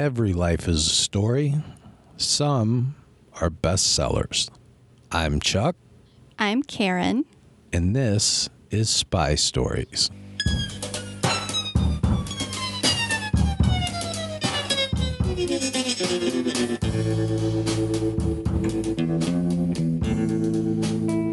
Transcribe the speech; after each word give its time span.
Every 0.00 0.32
life 0.32 0.66
is 0.66 0.86
a 0.86 0.94
story. 0.94 1.56
Some 2.16 2.96
are 3.38 3.50
bestsellers. 3.50 4.48
I'm 5.12 5.40
Chuck, 5.40 5.76
I'm 6.38 6.62
Karen. 6.62 7.26
and 7.70 7.94
this 7.94 8.48
is 8.70 8.88
Spy 8.88 9.34
Stories. 9.34 10.08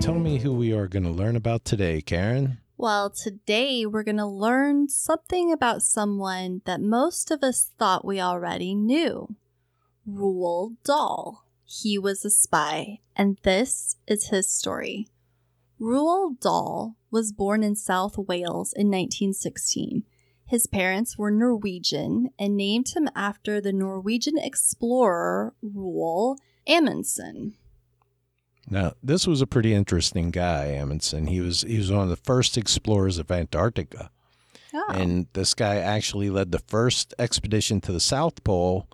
Tell 0.02 0.20
me 0.20 0.40
who 0.40 0.54
we 0.54 0.74
are 0.74 0.90
going 0.90 1.04
to 1.04 1.10
learn 1.10 1.38
about 1.38 1.64
today, 1.64 2.02
Karen. 2.02 2.58
Well, 2.80 3.10
today 3.10 3.88
we're 3.88 4.04
going 4.04 4.18
to 4.18 4.28
learn 4.28 4.88
something 4.88 5.52
about 5.52 5.82
someone 5.82 6.62
that 6.66 6.80
most 6.80 7.32
of 7.32 7.44
us 7.44 7.72
thought 7.80 8.06
we 8.06 8.22
already 8.22 8.76
knew 8.76 9.36
Roald 10.08 10.76
Dahl. 10.84 11.44
He 11.66 11.98
was 11.98 12.24
a 12.24 12.30
spy, 12.30 13.00
and 13.16 13.40
this 13.42 13.96
is 14.06 14.28
his 14.28 14.48
story. 14.48 15.08
Roald 15.82 16.40
Dahl 16.40 16.98
was 17.10 17.32
born 17.32 17.64
in 17.64 17.76
South 17.76 18.16
Wales 18.16 18.74
in 18.74 18.90
1916. 18.90 20.04
His 20.46 20.68
parents 20.68 21.18
were 21.18 21.32
Norwegian 21.32 22.30
and 22.38 22.56
named 22.56 22.90
him 22.96 23.10
after 23.16 23.60
the 23.60 23.74
Norwegian 23.74 24.38
explorer 24.38 25.56
Roald 25.66 26.38
Amundsen. 26.68 27.56
Now, 28.70 28.94
this 29.02 29.26
was 29.26 29.42
a 29.42 29.48
pretty 29.48 29.74
interesting 29.74 30.30
guy, 30.32 30.66
Amundsen. 30.66 31.28
He 31.28 31.40
was 31.40 31.62
he 31.62 31.78
was 31.78 31.92
one 31.92 32.04
of 32.04 32.10
the 32.10 32.16
first 32.18 32.58
explorers 32.58 33.18
of 33.18 33.32
Antarctica. 33.32 34.12
Oh, 34.74 34.86
And 34.90 35.28
this 35.34 35.54
guy 35.54 35.78
actually 35.78 36.30
led 36.30 36.52
the 36.52 36.60
first 36.60 37.14
expedition 37.18 37.80
to 37.82 37.92
the 37.94 38.02
South 38.02 38.44
Pole 38.44 38.88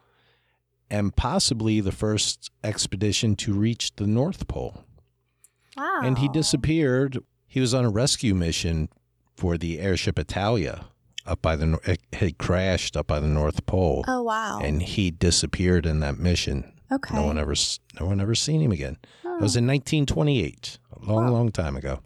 and 0.89 1.15
possibly 1.15 1.81
the 1.81 1.91
first 1.91 2.51
expedition 2.63 3.35
to 3.37 3.53
reach 3.53 3.95
the 3.95 4.05
North 4.05 4.47
Pole. 4.47 4.83
wow. 5.75 6.01
And 6.03 6.19
he 6.19 6.29
disappeared. 6.29 7.17
He 7.47 7.59
was 7.59 7.73
on 7.73 7.85
a 7.85 7.89
rescue 7.89 8.35
mission 8.35 8.89
for 9.35 9.57
the 9.57 9.79
airship 9.79 10.19
Italia 10.19 10.85
up 11.25 11.41
by 11.41 11.55
the 11.55 11.79
it 11.85 12.01
had 12.13 12.37
crashed 12.37 12.95
up 12.95 13.07
by 13.07 13.19
the 13.19 13.27
North 13.27 13.65
Pole 13.65 14.03
Oh, 14.07 14.21
wow. 14.21 14.59
and 14.61 14.81
he 14.83 15.09
disappeared 15.09 15.85
in 15.87 15.99
that 16.01 16.19
mission. 16.19 16.72
Okay. 16.91 17.15
No 17.15 17.25
one 17.25 17.37
ever 17.37 17.53
no 17.99 18.05
one 18.05 18.19
ever 18.21 18.35
seen 18.35 18.61
him 18.61 18.71
again. 18.71 18.97
Oh. 19.25 19.37
It 19.37 19.41
was 19.41 19.55
in 19.55 19.65
1928, 19.67 20.77
a 21.01 21.05
long 21.05 21.25
Wow. 21.25 21.31
long 21.31 21.51
time 21.51 21.75
ago. 21.75 21.99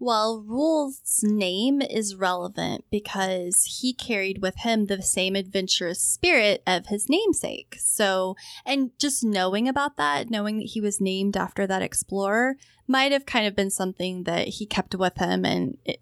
Well, 0.00 0.44
Roald's 0.46 1.22
name 1.22 1.80
is 1.80 2.16
relevant 2.16 2.84
because 2.90 3.78
he 3.80 3.94
carried 3.94 4.42
with 4.42 4.56
him 4.58 4.86
the 4.86 5.00
same 5.00 5.34
adventurous 5.36 6.00
spirit 6.00 6.62
of 6.66 6.86
his 6.86 7.08
namesake. 7.08 7.76
So, 7.78 8.36
and 8.66 8.90
just 8.98 9.24
knowing 9.24 9.66
about 9.68 9.96
that, 9.96 10.28
knowing 10.30 10.58
that 10.58 10.64
he 10.66 10.80
was 10.80 11.00
named 11.00 11.36
after 11.36 11.66
that 11.66 11.80
explorer, 11.80 12.56
might 12.86 13.12
have 13.12 13.24
kind 13.24 13.46
of 13.46 13.56
been 13.56 13.70
something 13.70 14.24
that 14.24 14.48
he 14.48 14.66
kept 14.66 14.94
with 14.94 15.16
him 15.16 15.44
and 15.44 15.78
it 15.86 16.00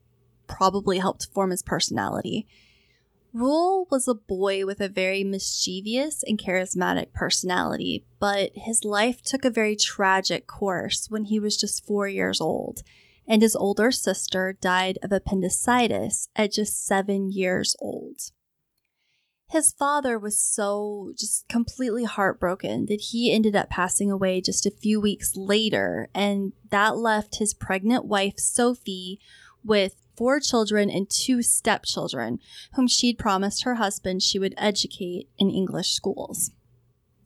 probably 0.48 0.98
helped 0.98 1.28
form 1.32 1.50
his 1.50 1.62
personality. 1.62 2.46
Roald 3.34 3.86
was 3.90 4.06
a 4.06 4.14
boy 4.14 4.66
with 4.66 4.80
a 4.80 4.88
very 4.88 5.24
mischievous 5.24 6.22
and 6.22 6.38
charismatic 6.38 7.12
personality, 7.12 8.04
but 8.18 8.50
his 8.54 8.84
life 8.84 9.22
took 9.22 9.44
a 9.44 9.50
very 9.50 9.74
tragic 9.74 10.46
course 10.46 11.06
when 11.08 11.24
he 11.24 11.40
was 11.40 11.56
just 11.56 11.86
four 11.86 12.06
years 12.06 12.40
old 12.40 12.82
and 13.26 13.42
his 13.42 13.56
older 13.56 13.90
sister 13.90 14.56
died 14.60 14.98
of 15.02 15.12
appendicitis 15.12 16.28
at 16.34 16.52
just 16.52 16.84
seven 16.84 17.30
years 17.30 17.76
old. 17.80 18.20
His 19.50 19.72
father 19.72 20.18
was 20.18 20.40
so 20.40 21.12
just 21.16 21.46
completely 21.48 22.04
heartbroken 22.04 22.86
that 22.86 23.08
he 23.10 23.32
ended 23.32 23.54
up 23.54 23.68
passing 23.68 24.10
away 24.10 24.40
just 24.40 24.64
a 24.64 24.70
few 24.70 24.98
weeks 25.00 25.32
later, 25.36 26.08
and 26.14 26.52
that 26.70 26.96
left 26.96 27.36
his 27.36 27.52
pregnant 27.52 28.06
wife, 28.06 28.38
Sophie, 28.38 29.20
with 29.62 29.94
four 30.22 30.38
children 30.38 30.88
and 30.88 31.10
two 31.10 31.42
stepchildren, 31.42 32.38
whom 32.74 32.86
she'd 32.86 33.18
promised 33.18 33.64
her 33.64 33.74
husband 33.74 34.22
she 34.22 34.38
would 34.38 34.54
educate 34.56 35.28
in 35.36 35.50
English 35.50 35.90
schools. 35.90 36.52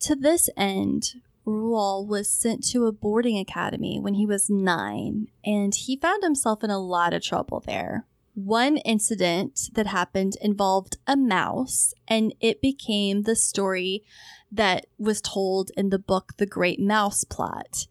To 0.00 0.16
this 0.16 0.48
end, 0.56 1.16
Roald 1.46 2.08
was 2.08 2.30
sent 2.30 2.64
to 2.68 2.86
a 2.86 2.92
boarding 2.92 3.38
academy 3.38 4.00
when 4.00 4.14
he 4.14 4.24
was 4.24 4.48
nine, 4.48 5.26
and 5.44 5.74
he 5.74 5.98
found 5.98 6.22
himself 6.22 6.64
in 6.64 6.70
a 6.70 6.78
lot 6.78 7.12
of 7.12 7.22
trouble 7.22 7.62
there. 7.66 8.06
One 8.32 8.78
incident 8.78 9.68
that 9.74 9.88
happened 9.88 10.38
involved 10.40 10.96
a 11.06 11.18
mouse, 11.18 11.92
and 12.08 12.34
it 12.40 12.62
became 12.62 13.24
the 13.24 13.36
story 13.36 14.04
that 14.50 14.86
was 14.96 15.20
told 15.20 15.70
in 15.76 15.90
the 15.90 15.98
book 15.98 16.32
The 16.38 16.46
Great 16.46 16.80
Mouse 16.80 17.24
Plot. 17.24 17.88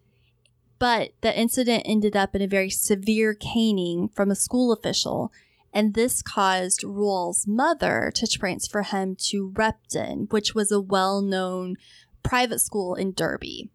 But 0.78 1.12
the 1.22 1.38
incident 1.38 1.84
ended 1.86 2.16
up 2.16 2.36
in 2.36 2.42
a 2.42 2.48
very 2.48 2.70
severe 2.70 3.34
caning 3.34 4.10
from 4.10 4.30
a 4.30 4.36
school 4.36 4.72
official, 4.74 5.32
and 5.74 5.94
this 5.94 6.22
caused 6.22 6.84
Roald's 6.84 7.48
mother 7.48 8.12
to 8.16 8.28
transfer 8.28 8.82
him 8.82 9.16
to 9.28 9.54
Repton, 9.56 10.28
which 10.30 10.54
was 10.54 10.72
a 10.72 10.82
well 10.82 11.22
known 11.22 11.76
private 12.24 12.60
school 12.60 12.96
in 12.96 13.14
Derby. 13.14 13.70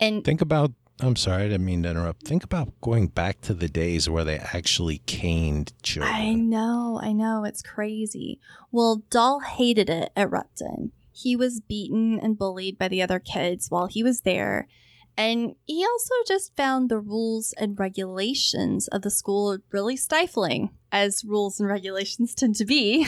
And 0.00 0.24
Think 0.24 0.40
about 0.40 0.72
I'm 1.00 1.16
sorry, 1.16 1.44
I 1.44 1.48
didn't 1.48 1.64
mean 1.64 1.82
to 1.82 1.90
interrupt. 1.90 2.26
Think 2.26 2.44
about 2.44 2.80
going 2.80 3.08
back 3.08 3.40
to 3.42 3.54
the 3.54 3.68
days 3.68 4.08
where 4.08 4.24
they 4.24 4.38
actually 4.38 4.98
caned 4.98 5.72
children. 5.82 6.14
I 6.14 6.34
know, 6.34 7.00
I 7.02 7.12
know, 7.12 7.44
it's 7.44 7.62
crazy. 7.62 8.38
Well, 8.70 9.02
Dahl 9.10 9.40
hated 9.40 9.90
it 9.90 10.12
at 10.14 10.30
Repton. 10.30 10.92
He 11.10 11.34
was 11.34 11.60
beaten 11.60 12.20
and 12.20 12.38
bullied 12.38 12.78
by 12.78 12.88
the 12.88 13.02
other 13.02 13.18
kids 13.18 13.68
while 13.68 13.86
he 13.86 14.02
was 14.02 14.20
there. 14.20 14.68
And 15.16 15.56
he 15.66 15.84
also 15.84 16.14
just 16.26 16.56
found 16.56 16.88
the 16.88 16.98
rules 16.98 17.52
and 17.58 17.78
regulations 17.78 18.88
of 18.88 19.02
the 19.02 19.10
school 19.10 19.58
really 19.70 19.96
stifling, 19.96 20.70
as 20.90 21.24
rules 21.24 21.60
and 21.60 21.68
regulations 21.68 22.34
tend 22.36 22.56
to 22.56 22.64
be. 22.64 23.06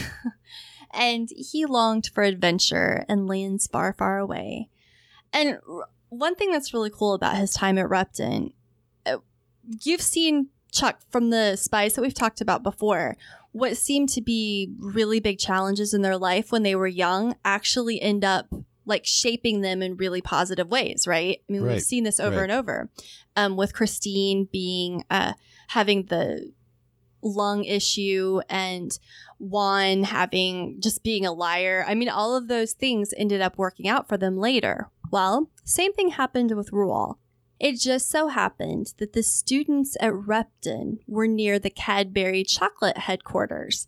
and 0.95 1.29
he 1.35 1.65
longed 1.67 2.11
for 2.15 2.23
adventure 2.23 3.05
and 3.09 3.27
lands 3.27 3.67
far, 3.67 3.93
far 3.93 4.19
away. 4.19 4.69
And 5.33 5.59
one 6.09 6.35
thing 6.35 6.53
that's 6.53 6.75
really 6.75 6.91
cool 6.91 7.15
about 7.15 7.37
his 7.37 7.53
time 7.53 7.79
at 7.79 7.89
Repton, 7.89 8.53
uh, 9.07 9.19
you've 9.83 10.03
seen 10.03 10.49
Chuck 10.71 11.01
from 11.11 11.31
the 11.31 11.57
spies 11.57 11.95
that 11.95 12.03
we've 12.03 12.15
talked 12.15 12.41
about 12.41 12.63
before. 12.63 13.17
What 13.53 13.77
seemed 13.77 14.09
to 14.11 14.21
be 14.21 14.73
really 14.79 15.21
big 15.21 15.39
challenges 15.39 15.95
in 15.95 16.03
their 16.03 16.19
life 16.19 16.51
when 16.51 16.65
they 16.65 16.75
were 16.75 16.89
young 16.89 17.37
actually 17.45 18.03
end 18.03 18.25
up 18.25 18.49
like 18.87 19.07
shaping 19.07 19.61
them 19.61 19.83
in 19.83 19.97
really 19.97 20.21
positive 20.21 20.69
ways, 20.69 21.07
right? 21.07 21.41
I 21.49 21.53
mean, 21.53 21.63
Right, 21.63 21.75
we've 21.75 21.83
seen 21.83 22.05
this 22.05 22.21
over 22.21 22.37
right. 22.37 22.43
and 22.45 22.53
over. 22.53 22.91
Um, 23.37 23.57
with 23.57 23.75
Christine 23.75 24.49
being 24.53 25.05
uh, 25.11 25.33
having 25.69 26.05
the 26.05 26.53
lung 27.23 27.65
issue 27.65 28.41
and 28.49 28.99
Juan 29.39 30.05
having 30.05 30.81
just 30.81 31.03
being 31.03 31.25
a 31.27 31.33
liar. 31.33 31.85
I 31.89 31.95
mean, 31.95 32.09
all 32.09 32.37
of 32.37 32.49
those 32.49 32.73
things 32.73 33.13
ended 33.17 33.41
up 33.41 33.59
working 33.59 33.89
out 33.89 34.09
for 34.09 34.17
them 34.17 34.37
later. 34.39 34.91
Well, 35.11 35.51
same 35.65 35.93
thing 35.95 36.11
happened 36.11 36.55
with 36.57 36.71
Roald. 36.71 37.17
It 37.61 37.79
just 37.79 38.11
so 38.11 38.29
happened 38.29 38.95
that 38.99 39.13
the 39.13 39.23
students 39.23 39.97
at 40.01 40.13
Repton 40.13 40.99
were 41.07 41.27
near 41.29 41.59
the 41.59 41.71
Cadbury 41.71 42.45
chocolate 42.45 42.99
headquarters, 42.99 43.87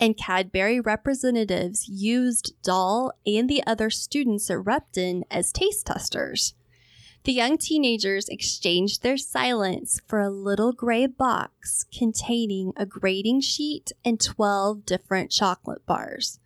and 0.00 0.16
Cadbury 0.16 0.80
representatives 0.80 1.88
used 1.88 2.54
Dahl 2.62 3.12
and 3.24 3.48
the 3.48 3.62
other 3.66 3.90
students 3.90 4.50
at 4.50 4.64
Repton 4.64 5.24
as 5.30 5.52
taste 5.52 5.86
testers. 5.86 6.54
The 7.24 7.32
young 7.32 7.58
teenagers 7.58 8.28
exchanged 8.28 9.02
their 9.02 9.16
silence 9.16 10.00
for 10.06 10.20
a 10.20 10.30
little 10.30 10.72
gray 10.72 11.06
box 11.06 11.84
containing 11.92 12.72
a 12.76 12.86
grading 12.86 13.40
sheet 13.40 13.90
and 14.04 14.20
12 14.20 14.86
different 14.86 15.32
chocolate 15.32 15.84
bars, 15.86 16.38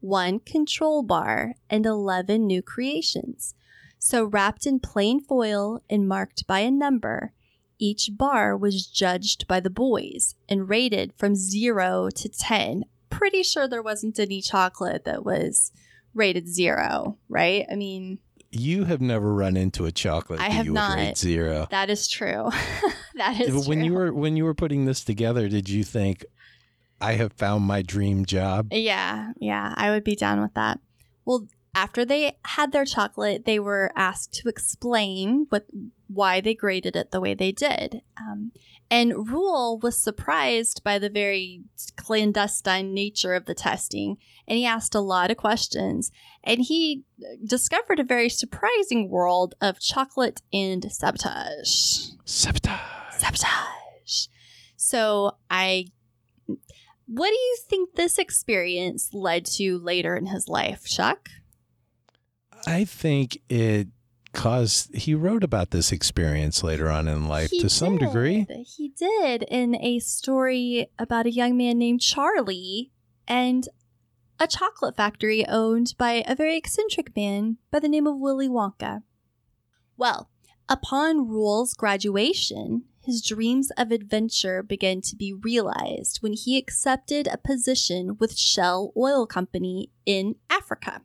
one 0.00 0.40
control 0.40 1.02
bar, 1.02 1.54
and 1.70 1.86
11 1.86 2.46
new 2.46 2.60
creations. 2.60 3.54
So, 3.98 4.24
wrapped 4.24 4.66
in 4.66 4.78
plain 4.78 5.20
foil 5.20 5.80
and 5.88 6.06
marked 6.06 6.46
by 6.46 6.60
a 6.60 6.70
number, 6.70 7.32
each 7.78 8.10
bar 8.12 8.56
was 8.56 8.86
judged 8.86 9.46
by 9.46 9.60
the 9.60 9.70
boys 9.70 10.34
and 10.48 10.68
rated 10.68 11.12
from 11.16 11.34
0 11.34 12.10
to 12.10 12.28
10. 12.28 12.84
Pretty 13.18 13.42
sure 13.42 13.66
there 13.68 13.82
wasn't 13.82 14.18
any 14.18 14.40
chocolate 14.40 15.04
that 15.04 15.24
was 15.24 15.72
rated 16.14 16.48
0, 16.48 17.18
right? 17.28 17.66
I 17.70 17.74
mean, 17.76 18.18
You 18.50 18.84
have 18.84 19.00
never 19.00 19.34
run 19.34 19.56
into 19.56 19.84
a 19.86 19.92
chocolate 19.92 20.40
I 20.40 20.48
have 20.50 20.66
you 20.66 20.72
not. 20.72 20.96
rate 20.96 21.16
zero. 21.18 21.66
that 21.70 21.90
is 21.90 22.08
true. 22.08 22.50
that 23.16 23.40
is 23.40 23.68
when 23.68 23.78
true. 23.78 23.86
you 23.86 23.92
were 23.94 24.12
when 24.14 24.36
you 24.36 24.44
were 24.44 24.54
putting 24.54 24.84
this 24.86 25.04
together, 25.04 25.48
did 25.48 25.68
you 25.68 25.84
think 25.84 26.24
I 27.00 27.14
have 27.14 27.32
found 27.34 27.64
my 27.64 27.82
dream 27.82 28.24
job? 28.24 28.68
Yeah, 28.72 29.32
yeah, 29.40 29.74
I 29.76 29.90
would 29.90 30.04
be 30.04 30.16
down 30.16 30.40
with 30.40 30.54
that. 30.54 30.80
Well, 31.26 31.48
after 31.74 32.06
they 32.06 32.38
had 32.46 32.72
their 32.72 32.86
chocolate, 32.86 33.44
they 33.44 33.58
were 33.58 33.90
asked 33.94 34.32
to 34.34 34.48
explain 34.48 35.46
what 35.50 35.66
why 36.08 36.40
they 36.40 36.54
graded 36.54 36.96
it 36.96 37.10
the 37.10 37.20
way 37.20 37.34
they 37.34 37.52
did. 37.52 38.00
Um, 38.18 38.52
and 38.90 39.12
Roald 39.12 39.82
was 39.82 40.00
surprised 40.00 40.82
by 40.84 40.98
the 40.98 41.10
very 41.10 41.62
clandestine 41.96 42.94
nature 42.94 43.34
of 43.34 43.46
the 43.46 43.54
testing, 43.54 44.16
and 44.46 44.58
he 44.58 44.66
asked 44.66 44.94
a 44.94 45.00
lot 45.00 45.30
of 45.30 45.36
questions. 45.36 46.12
And 46.44 46.60
he 46.62 47.02
discovered 47.44 47.98
a 47.98 48.04
very 48.04 48.28
surprising 48.28 49.10
world 49.10 49.54
of 49.60 49.80
chocolate 49.80 50.42
and 50.52 50.90
sabotage. 50.92 52.10
Sabotage. 52.24 52.80
Sabotage. 53.10 54.26
So 54.76 55.36
I 55.50 55.86
what 57.06 57.28
do 57.28 57.34
you 57.34 57.56
think 57.68 57.94
this 57.94 58.18
experience 58.18 59.10
led 59.12 59.46
to 59.46 59.78
later 59.78 60.16
in 60.16 60.26
his 60.26 60.48
life, 60.48 60.84
Chuck? 60.84 61.28
I 62.66 62.84
think 62.84 63.38
it 63.48 63.88
caused, 64.36 64.94
he 64.94 65.14
wrote 65.14 65.42
about 65.42 65.70
this 65.70 65.90
experience 65.90 66.62
later 66.62 66.88
on 66.90 67.08
in 67.08 67.26
life 67.26 67.50
He 67.50 67.60
to 67.60 67.68
some 67.68 67.96
did. 67.96 68.06
degree. 68.06 68.46
He 68.76 68.90
did 68.90 69.42
in 69.44 69.74
a 69.76 69.98
story 69.98 70.90
about 70.98 71.26
a 71.26 71.32
young 71.32 71.56
man 71.56 71.78
named 71.78 72.00
Charlie 72.00 72.92
and 73.26 73.68
a 74.38 74.46
chocolate 74.46 74.94
factory 74.96 75.46
owned 75.48 75.94
by 75.98 76.22
a 76.26 76.34
very 76.34 76.56
eccentric 76.56 77.16
man 77.16 77.56
by 77.70 77.78
the 77.78 77.88
name 77.88 78.06
of 78.06 78.18
Willy 78.18 78.48
Wonka. 78.48 79.02
Well, 79.96 80.30
upon 80.68 81.28
Roald's 81.28 81.74
graduation, 81.74 82.84
his 83.00 83.22
dreams 83.22 83.70
of 83.78 83.90
adventure 83.90 84.62
began 84.62 85.00
to 85.02 85.16
be 85.16 85.32
realized 85.32 86.18
when 86.20 86.34
he 86.34 86.58
accepted 86.58 87.26
a 87.26 87.38
position 87.38 88.16
with 88.18 88.36
Shell 88.36 88.92
Oil 88.96 89.26
Company 89.26 89.90
in 90.04 90.34
Africa. 90.50 91.02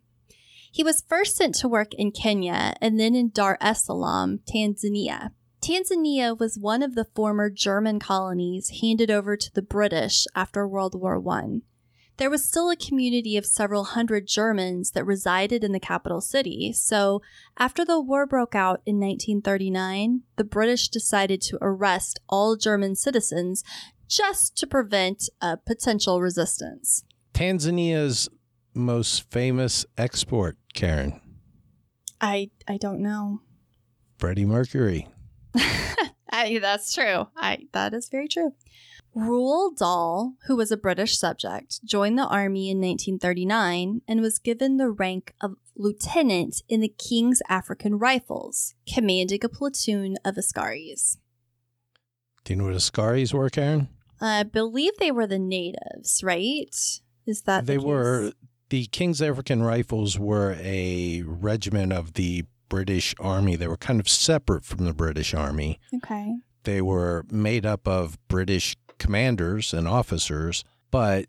He 0.72 0.84
was 0.84 1.04
first 1.06 1.36
sent 1.36 1.56
to 1.56 1.68
work 1.68 1.94
in 1.94 2.12
Kenya 2.12 2.76
and 2.82 3.00
then 3.00 3.14
in 3.14 3.30
Dar 3.30 3.58
es 3.60 3.84
Salaam, 3.84 4.40
Tanzania. 4.50 5.32
Tanzania 5.62 6.38
was 6.40 6.58
one 6.58 6.82
of 6.82 6.96
the 6.96 7.06
former 7.14 7.50
German 7.50 8.00
colonies 8.00 8.80
handed 8.82 9.12
over 9.12 9.36
to 9.36 9.54
the 9.54 9.62
British 9.62 10.26
after 10.34 10.68
World 10.68 10.96
War 10.96 11.22
I. 11.30 11.60
There 12.18 12.30
was 12.30 12.48
still 12.48 12.70
a 12.70 12.76
community 12.76 13.36
of 13.36 13.46
several 13.46 13.84
hundred 13.84 14.28
Germans 14.28 14.92
that 14.92 15.06
resided 15.06 15.64
in 15.64 15.72
the 15.72 15.80
capital 15.80 16.22
city, 16.22 16.72
so 16.72 17.22
after 17.58 17.84
the 17.84 18.00
war 18.00 18.26
broke 18.26 18.56
out 18.56 18.82
in 18.86 19.00
1939, 19.00 20.22
the 20.36 20.44
British 20.44 20.88
decided 20.88 21.42
to 21.42 21.58
arrest 21.62 22.20
all 22.30 22.56
German 22.56 22.96
citizens 22.96 23.64
just 24.08 24.56
to 24.58 24.68
prevent 24.68 25.30
a 25.42 25.58
potential 25.58 26.22
resistance. 26.22 27.04
Tanzania's 27.34 28.30
most 28.74 29.30
famous 29.32 29.86
export, 29.98 30.58
Karen, 30.74 31.20
I 32.20 32.50
I 32.68 32.78
don't 32.78 33.02
know. 33.02 33.42
Freddie 34.18 34.46
Mercury. 34.46 35.08
I, 36.34 36.60
that's 36.60 36.94
true. 36.94 37.28
I 37.36 37.68
that 37.74 37.94
is 37.94 38.08
very 38.10 38.28
true. 38.28 38.54
Roald 39.16 39.78
Dahl, 39.78 40.36
who 40.48 40.56
was 40.56 40.72
a 40.72 40.78
British 40.78 41.18
subject, 41.18 41.84
joined 41.84 42.18
the 42.18 42.26
army 42.28 42.70
in 42.70 42.78
1939 42.78 44.02
and 44.08 44.22
was 44.22 44.40
given 44.40 44.78
the 44.78 44.90
rank 44.90 45.34
of 45.42 45.56
lieutenant 45.76 46.62
in 46.70 46.80
the 46.80 46.88
King's 46.98 47.42
African 47.50 47.96
Rifles, 48.00 48.74
commanding 48.92 49.44
a 49.44 49.50
platoon 49.50 50.16
of 50.24 50.36
Askaris. 50.36 51.18
Do 52.46 52.54
you 52.54 52.58
know 52.58 52.66
what 52.66 52.76
Askaris 52.76 53.34
were, 53.34 53.50
Karen? 53.50 53.90
I 54.22 54.44
believe 54.44 54.94
they 54.98 55.12
were 55.12 55.28
the 55.28 55.40
natives, 55.40 56.22
right? 56.24 56.74
Is 57.28 57.42
that 57.44 57.66
the 57.66 57.74
they 57.74 57.78
case? 57.78 57.86
were 57.86 58.32
the 58.72 58.86
King's 58.88 59.22
African 59.22 59.62
Rifles 59.62 60.18
were 60.18 60.58
a 60.60 61.22
regiment 61.26 61.94
of 61.94 62.14
the 62.14 62.46
British 62.70 63.14
Army. 63.20 63.56
They 63.56 63.68
were 63.68 63.78
kind 63.78 64.00
of 64.00 64.10
separate 64.10 64.66
from 64.66 64.86
the 64.86 64.94
British 64.94 65.34
Army. 65.34 65.80
okay. 65.98 66.38
They 66.64 66.82
were 66.82 67.26
made 67.32 67.66
up 67.66 67.88
of 67.88 68.18
British 68.28 68.76
commanders 69.00 69.74
and 69.74 69.88
officers, 69.88 70.64
but 70.92 71.26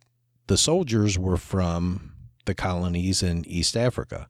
the 0.46 0.56
soldiers 0.56 1.18
were 1.18 1.36
from 1.38 2.12
the 2.44 2.54
colonies 2.54 3.22
in 3.22 3.44
East 3.48 3.76
Africa. 3.76 4.28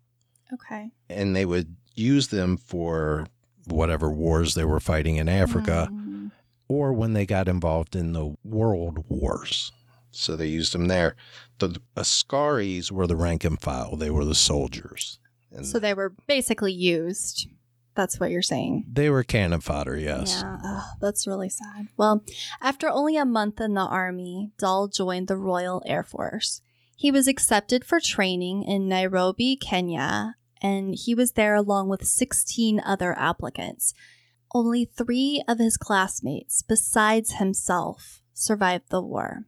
Okay. 0.52 0.90
And 1.10 1.34
they 1.36 1.44
would 1.44 1.76
use 1.94 2.28
them 2.28 2.56
for 2.56 3.26
whatever 3.66 4.10
wars 4.10 4.54
they 4.54 4.64
were 4.64 4.80
fighting 4.80 5.16
in 5.16 5.28
Africa 5.28 5.88
Mm. 5.92 6.30
or 6.68 6.92
when 6.92 7.12
they 7.14 7.26
got 7.26 7.48
involved 7.48 7.94
in 7.96 8.12
the 8.12 8.34
world 8.44 9.04
wars. 9.08 9.70
So 10.12 10.36
they 10.36 10.46
used 10.46 10.72
them 10.74 10.86
there. 10.88 11.16
The 11.58 11.80
Askaris 11.96 12.90
were 12.90 13.06
the 13.06 13.16
rank 13.16 13.44
and 13.44 13.60
file, 13.60 13.96
they 13.96 14.10
were 14.10 14.24
the 14.24 14.34
soldiers. 14.34 15.18
And 15.50 15.66
So 15.66 15.78
they 15.78 15.94
were 15.94 16.14
basically 16.26 16.72
used. 16.72 17.48
That's 17.94 18.18
what 18.18 18.30
you're 18.30 18.40
saying. 18.40 18.86
they 18.90 19.10
were 19.10 19.22
cannon 19.22 19.60
fodder, 19.60 19.98
yes. 19.98 20.40
Yeah, 20.42 20.80
that's 20.98 21.26
really 21.26 21.50
sad. 21.50 21.88
Well, 21.98 22.24
after 22.62 22.88
only 22.88 23.18
a 23.18 23.26
month 23.26 23.60
in 23.60 23.74
the 23.74 23.82
army, 23.82 24.50
Dahl 24.58 24.88
joined 24.88 25.28
the 25.28 25.36
Royal 25.36 25.82
Air 25.84 26.02
Force. 26.02 26.62
He 26.96 27.10
was 27.10 27.28
accepted 27.28 27.84
for 27.84 28.00
training 28.00 28.62
in 28.62 28.88
Nairobi, 28.88 29.56
Kenya, 29.56 30.36
and 30.62 30.94
he 30.94 31.14
was 31.14 31.32
there 31.32 31.54
along 31.54 31.90
with 31.90 32.06
16 32.06 32.80
other 32.80 33.12
applicants. 33.18 33.92
Only 34.54 34.86
three 34.86 35.42
of 35.46 35.58
his 35.58 35.76
classmates, 35.76 36.62
besides 36.62 37.32
himself, 37.34 38.22
survived 38.32 38.88
the 38.88 39.02
war. 39.02 39.44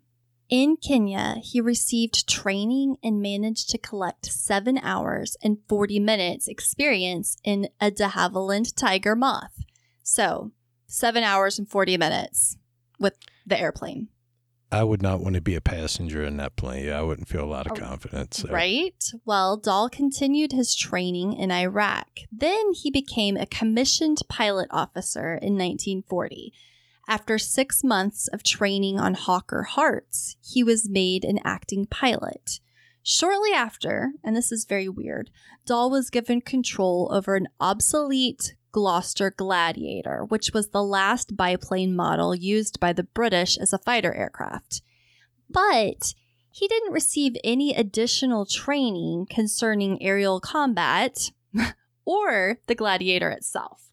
In 0.56 0.76
Kenya, 0.76 1.34
he 1.42 1.60
received 1.60 2.28
training 2.28 2.94
and 3.02 3.20
managed 3.20 3.70
to 3.70 3.76
collect 3.78 4.26
seven 4.26 4.78
hours 4.78 5.36
and 5.42 5.58
40 5.68 5.98
minutes 5.98 6.46
experience 6.46 7.36
in 7.42 7.70
a 7.80 7.90
de 7.90 8.06
Havilland 8.06 8.72
tiger 8.76 9.16
moth. 9.16 9.64
So, 10.04 10.52
seven 10.86 11.24
hours 11.24 11.58
and 11.58 11.68
40 11.68 11.96
minutes 11.96 12.56
with 13.00 13.14
the 13.44 13.58
airplane, 13.58 14.10
I 14.70 14.84
would 14.84 15.02
not 15.02 15.18
want 15.18 15.34
to 15.34 15.40
be 15.40 15.56
a 15.56 15.60
passenger 15.60 16.22
in 16.22 16.36
that 16.36 16.54
plane. 16.54 16.88
I 16.88 17.02
wouldn't 17.02 17.26
feel 17.26 17.42
a 17.42 17.50
lot 17.50 17.66
of 17.66 17.72
Oh, 17.72 17.80
confidence. 17.80 18.36
there. 18.36 18.52
right? 18.52 19.04
Well, 19.24 19.56
Dahl 19.56 19.88
continued 19.88 20.52
his 20.52 20.76
training 20.76 21.32
in 21.32 21.50
Iraq. 21.50 22.06
Then 22.30 22.74
he 22.74 22.92
became 22.92 23.36
a 23.36 23.44
commissioned 23.46 24.18
pilot 24.28 24.68
officer 24.70 25.34
in 25.34 25.58
1940. 25.58 26.52
After 27.06 27.38
six 27.38 27.84
months 27.84 28.28
of 28.28 28.42
training 28.42 28.98
on 28.98 29.14
Hawker 29.14 29.64
Harts, 29.64 30.36
he 30.42 30.64
was 30.64 30.88
made 30.88 31.24
an 31.24 31.38
acting 31.44 31.86
pilot. 31.86 32.60
Shortly 33.02 33.52
after, 33.52 34.12
and 34.24 34.34
this 34.34 34.50
is 34.50 34.64
very 34.64 34.88
weird, 34.88 35.30
Dahl 35.66 35.90
was 35.90 36.08
given 36.08 36.40
control 36.40 37.10
over 37.12 37.36
an 37.36 37.48
obsolete 37.60 38.56
Gloster 38.72 39.30
Gladiator, 39.30 40.24
which 40.24 40.52
was 40.54 40.70
the 40.70 40.82
last 40.82 41.36
biplane 41.36 41.94
model 41.94 42.34
used 42.34 42.80
by 42.80 42.94
the 42.94 43.04
British 43.04 43.58
as 43.58 43.74
a 43.74 43.78
fighter 43.78 44.14
aircraft. 44.14 44.80
But 45.50 46.14
he 46.50 46.66
didn't 46.66 46.92
receive 46.92 47.36
any 47.44 47.74
additional 47.74 48.46
training 48.46 49.26
concerning 49.28 50.02
aerial 50.02 50.40
combat 50.40 51.30
or 52.06 52.58
the 52.66 52.74
Gladiator 52.74 53.30
itself. 53.30 53.90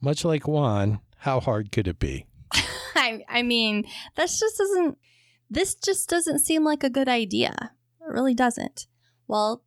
Much 0.00 0.24
like 0.24 0.46
Juan, 0.46 1.00
how 1.18 1.40
hard 1.40 1.72
could 1.72 1.88
it 1.88 1.98
be? 1.98 2.26
I, 2.94 3.24
I 3.28 3.42
mean, 3.42 3.84
that's 4.14 4.38
just 4.38 4.58
doesn't, 4.58 4.98
this 5.50 5.74
just 5.74 6.08
doesn't 6.08 6.40
seem 6.40 6.64
like 6.64 6.84
a 6.84 6.90
good 6.90 7.08
idea. 7.08 7.72
It 8.00 8.12
really 8.12 8.34
doesn't. 8.34 8.86
Well, 9.26 9.64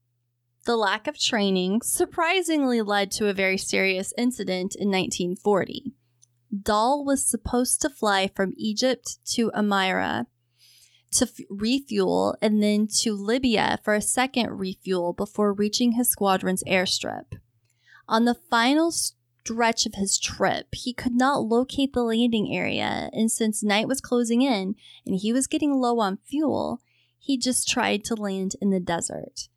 the 0.65 0.75
lack 0.75 1.07
of 1.07 1.19
training 1.19 1.81
surprisingly 1.83 2.81
led 2.81 3.11
to 3.11 3.27
a 3.27 3.33
very 3.33 3.57
serious 3.57 4.13
incident 4.17 4.75
in 4.75 4.89
1940. 4.89 5.93
Dahl 6.61 7.05
was 7.05 7.27
supposed 7.27 7.81
to 7.81 7.89
fly 7.89 8.27
from 8.33 8.53
Egypt 8.57 9.17
to 9.33 9.51
Amira 9.51 10.25
to 11.11 11.25
f- 11.25 11.45
refuel 11.49 12.35
and 12.41 12.61
then 12.61 12.87
to 13.01 13.13
Libya 13.13 13.79
for 13.83 13.93
a 13.93 14.01
second 14.01 14.57
refuel 14.57 15.13
before 15.13 15.53
reaching 15.53 15.93
his 15.93 16.09
squadron's 16.09 16.63
airstrip. 16.63 17.37
On 18.07 18.25
the 18.25 18.35
final 18.49 18.91
stretch 19.45 19.85
of 19.85 19.93
his 19.95 20.17
trip, 20.17 20.67
he 20.73 20.91
could 20.91 21.13
not 21.13 21.43
locate 21.43 21.93
the 21.93 22.03
landing 22.03 22.55
area, 22.55 23.09
and 23.13 23.31
since 23.31 23.63
night 23.63 23.87
was 23.87 24.01
closing 24.01 24.41
in 24.41 24.75
and 25.05 25.19
he 25.19 25.31
was 25.31 25.47
getting 25.47 25.73
low 25.73 25.99
on 25.99 26.17
fuel, 26.25 26.81
he 27.19 27.37
just 27.37 27.67
tried 27.67 28.03
to 28.03 28.15
land 28.15 28.55
in 28.59 28.71
the 28.71 28.79
desert. 28.79 29.47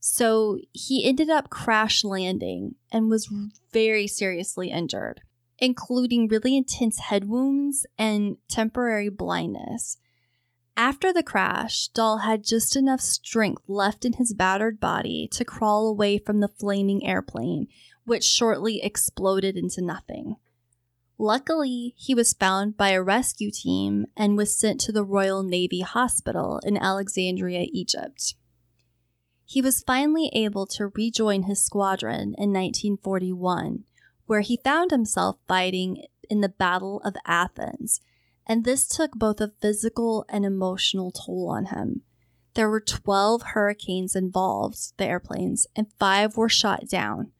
So 0.00 0.58
he 0.72 1.06
ended 1.08 1.30
up 1.30 1.50
crash 1.50 2.04
landing 2.04 2.74
and 2.92 3.10
was 3.10 3.32
very 3.72 4.06
seriously 4.06 4.70
injured, 4.70 5.22
including 5.58 6.28
really 6.28 6.56
intense 6.56 6.98
head 6.98 7.24
wounds 7.24 7.86
and 7.98 8.36
temporary 8.48 9.08
blindness. 9.08 9.96
After 10.76 11.12
the 11.12 11.24
crash, 11.24 11.88
Dahl 11.88 12.18
had 12.18 12.44
just 12.44 12.76
enough 12.76 13.00
strength 13.00 13.62
left 13.66 14.04
in 14.04 14.12
his 14.12 14.32
battered 14.32 14.78
body 14.78 15.28
to 15.32 15.44
crawl 15.44 15.88
away 15.88 16.18
from 16.18 16.38
the 16.38 16.48
flaming 16.48 17.04
airplane, 17.04 17.66
which 18.08 18.24
shortly 18.24 18.82
exploded 18.82 19.56
into 19.56 19.82
nothing. 19.82 20.36
Luckily, 21.18 21.94
he 21.96 22.14
was 22.14 22.32
found 22.32 22.76
by 22.76 22.90
a 22.90 23.02
rescue 23.02 23.50
team 23.50 24.06
and 24.16 24.36
was 24.36 24.56
sent 24.56 24.80
to 24.82 24.92
the 24.92 25.04
Royal 25.04 25.42
Navy 25.42 25.80
Hospital 25.80 26.60
in 26.64 26.76
Alexandria, 26.76 27.66
Egypt. 27.72 28.34
He 29.44 29.60
was 29.60 29.82
finally 29.82 30.30
able 30.32 30.66
to 30.66 30.92
rejoin 30.94 31.44
his 31.44 31.64
squadron 31.64 32.34
in 32.38 32.52
1941, 32.52 33.84
where 34.26 34.42
he 34.42 34.60
found 34.62 34.90
himself 34.90 35.38
fighting 35.48 36.04
in 36.30 36.40
the 36.40 36.48
Battle 36.48 37.00
of 37.04 37.16
Athens, 37.26 38.00
and 38.46 38.64
this 38.64 38.86
took 38.86 39.12
both 39.12 39.40
a 39.40 39.52
physical 39.60 40.24
and 40.28 40.44
emotional 40.44 41.10
toll 41.10 41.48
on 41.50 41.66
him. 41.66 42.02
There 42.54 42.70
were 42.70 42.80
12 42.80 43.42
hurricanes 43.54 44.14
involved, 44.14 44.96
the 44.98 45.06
airplanes, 45.06 45.66
and 45.74 45.92
five 45.98 46.36
were 46.36 46.48
shot 46.48 46.88
down, 46.88 47.32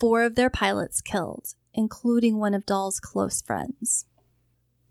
four 0.00 0.22
of 0.24 0.34
their 0.34 0.50
pilots 0.50 1.00
killed, 1.00 1.54
including 1.74 2.38
one 2.38 2.54
of 2.54 2.66
Dahl's 2.66 2.98
close 3.00 3.40
friends. 3.42 4.06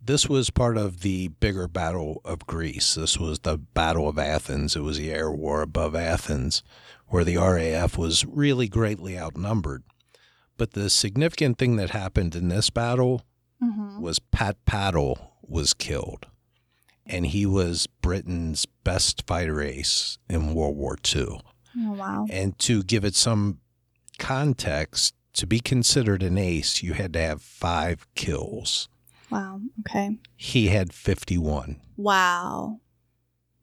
This 0.01 0.29
was 0.29 0.49
part 0.49 0.77
of 0.77 1.01
the 1.01 1.27
bigger 1.27 1.67
Battle 1.67 2.21
of 2.23 2.47
Greece. 2.47 2.95
This 2.95 3.17
was 3.17 3.39
the 3.39 3.57
Battle 3.57 4.07
of 4.07 4.17
Athens. 4.17 4.75
It 4.75 4.81
was 4.81 4.97
the 4.97 5.11
air 5.11 5.29
war 5.31 5.61
above 5.61 5.93
Athens, 5.95 6.63
where 7.07 7.25
the 7.25 7.35
RAF 7.37 7.97
was 7.97 8.25
really 8.25 8.69
greatly 8.69 9.19
outnumbered. 9.19 9.83
But 10.57 10.71
the 10.71 10.89
significant 10.89 11.57
thing 11.57 11.75
that 11.77 11.89
happened 11.89 12.35
in 12.35 12.47
this 12.49 12.69
battle 12.69 13.23
Mm-hmm. 13.61 13.99
was 13.99 14.19
Pat 14.19 14.55
Pattle 14.65 15.33
was 15.41 15.73
killed. 15.73 16.27
And 17.05 17.25
he 17.27 17.45
was 17.45 17.87
Britain's 17.87 18.65
best 18.85 19.27
fighter 19.27 19.61
ace 19.61 20.17
in 20.29 20.53
World 20.53 20.77
War 20.77 20.95
II. 21.13 21.41
Oh, 21.77 21.91
wow. 21.91 22.25
And 22.29 22.57
to 22.59 22.83
give 22.83 23.03
it 23.03 23.15
some 23.15 23.59
context, 24.19 25.15
to 25.33 25.47
be 25.47 25.59
considered 25.59 26.21
an 26.21 26.37
ace, 26.37 26.83
you 26.83 26.93
had 26.93 27.13
to 27.13 27.19
have 27.19 27.41
five 27.41 28.05
kills. 28.15 28.89
Wow. 29.31 29.61
Okay. 29.81 30.17
He 30.35 30.67
had 30.67 30.93
51. 30.93 31.79
Wow. 31.97 32.79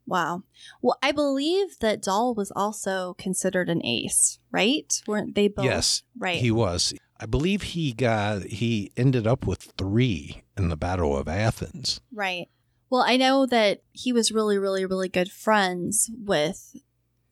Wow. 0.06 0.42
Well, 0.80 0.96
I 1.02 1.10
believe 1.12 1.78
that 1.80 2.02
Dahl 2.02 2.34
was 2.34 2.52
also 2.54 3.14
considered 3.18 3.68
an 3.68 3.84
ace, 3.84 4.38
right? 4.52 5.02
Weren't 5.06 5.34
they 5.34 5.48
both? 5.48 5.64
Yes, 5.64 6.02
Right. 6.16 6.40
he 6.40 6.50
was. 6.52 6.94
I 7.18 7.26
believe 7.26 7.62
he 7.62 7.92
got 7.92 8.42
he 8.44 8.92
ended 8.96 9.26
up 9.26 9.46
with 9.46 9.72
3 9.76 10.42
in 10.56 10.68
the 10.68 10.76
Battle 10.76 11.16
of 11.16 11.28
Athens. 11.28 12.00
right. 12.12 12.46
Well, 12.88 13.02
I 13.04 13.16
know 13.16 13.46
that 13.46 13.82
he 13.90 14.12
was 14.12 14.30
really, 14.30 14.58
really, 14.58 14.86
really 14.86 15.08
good 15.08 15.32
friends 15.32 16.08
with 16.16 16.76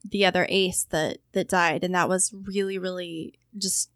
the 0.09 0.25
other 0.25 0.45
ace 0.49 0.83
that 0.91 1.17
that 1.33 1.49
died, 1.49 1.83
and 1.83 1.93
that 1.95 2.09
was 2.09 2.33
really, 2.33 2.77
really 2.77 3.33
just 3.57 3.89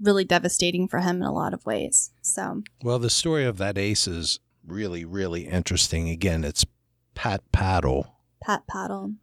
really 0.00 0.24
devastating 0.24 0.88
for 0.88 1.00
him 1.00 1.16
in 1.16 1.22
a 1.22 1.32
lot 1.32 1.54
of 1.54 1.64
ways. 1.64 2.10
So, 2.20 2.62
Well, 2.82 2.98
the 2.98 3.10
story 3.10 3.44
of 3.44 3.58
that 3.58 3.78
ace 3.78 4.06
is 4.06 4.40
really 4.66 5.04
really 5.04 5.46
interesting. 5.46 6.08
Again, 6.08 6.44
it's 6.44 6.64
Pat 7.14 7.40
Pattle. 7.52 8.16
Pat 8.42 8.66
Pattle. 8.66 9.14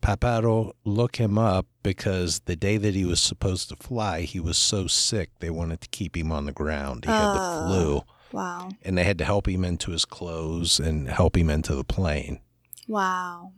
Pat 0.00 0.20
Pattle, 0.20 0.74
look 0.84 1.16
him 1.16 1.36
up 1.36 1.66
because 1.82 2.40
the 2.40 2.54
day 2.56 2.76
that 2.76 2.94
he 2.94 3.04
was 3.04 3.20
supposed 3.20 3.68
to 3.70 3.76
fly, 3.76 4.20
he 4.22 4.38
was 4.40 4.56
so 4.56 4.86
sick 4.86 5.30
they 5.40 5.50
wanted 5.50 5.80
to 5.80 5.88
keep 5.88 6.16
him 6.16 6.30
on 6.30 6.44
the 6.46 6.52
ground. 6.52 7.04
He 7.04 7.10
had 7.10 7.34
the 7.34 7.40
Oh. 7.40 7.66
flu, 7.66 8.02
Wow. 8.32 8.70
and 8.82 8.96
they 8.96 9.02
had 9.04 9.18
to 9.18 9.24
help 9.24 9.48
him 9.48 9.64
into 9.64 9.90
his 9.90 10.04
clothes 10.04 10.78
and 10.78 11.08
help 11.08 11.36
him 11.36 11.50
into 11.50 11.74
the 11.74 11.82
plane. 11.84 12.40
Wow. 12.86 13.52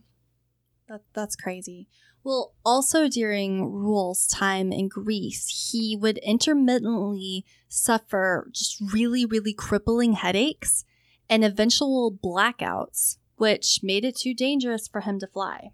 That, 0.88 1.02
that's 1.12 1.36
crazy. 1.36 1.88
Well, 2.24 2.54
also 2.64 3.08
during 3.08 3.64
Roald's 3.72 4.26
time 4.26 4.72
in 4.72 4.88
Greece, 4.88 5.70
he 5.72 5.96
would 5.96 6.18
intermittently 6.18 7.44
suffer 7.68 8.48
just 8.52 8.80
really, 8.92 9.24
really 9.24 9.52
crippling 9.52 10.14
headaches 10.14 10.84
and 11.30 11.44
eventual 11.44 12.10
blackouts, 12.12 13.18
which 13.36 13.80
made 13.82 14.04
it 14.04 14.16
too 14.16 14.34
dangerous 14.34 14.88
for 14.88 15.02
him 15.02 15.18
to 15.20 15.26
fly. 15.26 15.70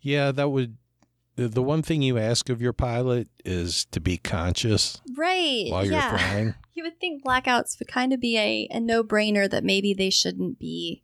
Yeah, 0.00 0.30
that 0.32 0.50
would. 0.50 0.76
The 1.36 1.46
the 1.48 1.62
one 1.62 1.82
thing 1.82 2.02
you 2.02 2.18
ask 2.18 2.48
of 2.48 2.60
your 2.60 2.72
pilot 2.72 3.28
is 3.44 3.84
to 3.92 4.00
be 4.00 4.16
conscious 4.16 5.00
Right. 5.16 5.66
while 5.70 5.84
you're 5.84 6.00
flying. 6.00 6.54
You 6.74 6.84
would 6.84 7.00
think 7.00 7.24
blackouts 7.24 7.76
would 7.80 7.88
kind 7.88 8.12
of 8.12 8.20
be 8.20 8.38
a, 8.38 8.68
a 8.70 8.78
no 8.78 9.02
brainer 9.02 9.50
that 9.50 9.64
maybe 9.64 9.92
they 9.94 10.10
shouldn't 10.10 10.60
be 10.60 11.02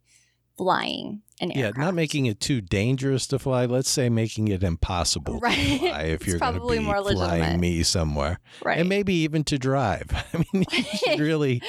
flying 0.57 1.21
an 1.41 1.51
Yeah, 1.51 1.71
not 1.75 1.93
making 1.93 2.27
it 2.27 2.39
too 2.39 2.61
dangerous 2.61 3.27
to 3.27 3.39
fly. 3.39 3.65
Let's 3.65 3.89
say 3.89 4.07
making 4.09 4.47
it 4.47 4.63
impossible 4.63 5.39
Right. 5.39 5.55
to 5.55 5.77
fly 5.79 6.01
if 6.03 6.25
you're 6.27 6.39
going 6.39 6.53
to 6.59 6.67
be 6.67 6.79
more 6.79 7.01
legitimate. 7.01 7.37
flying 7.37 7.59
me 7.59 7.83
somewhere, 7.83 8.39
right. 8.63 8.77
and 8.79 8.87
maybe 8.87 9.13
even 9.15 9.43
to 9.45 9.57
drive. 9.57 10.09
I 10.33 10.37
mean, 10.53 10.63
you 10.71 10.83
should 10.83 11.19
really. 11.19 11.61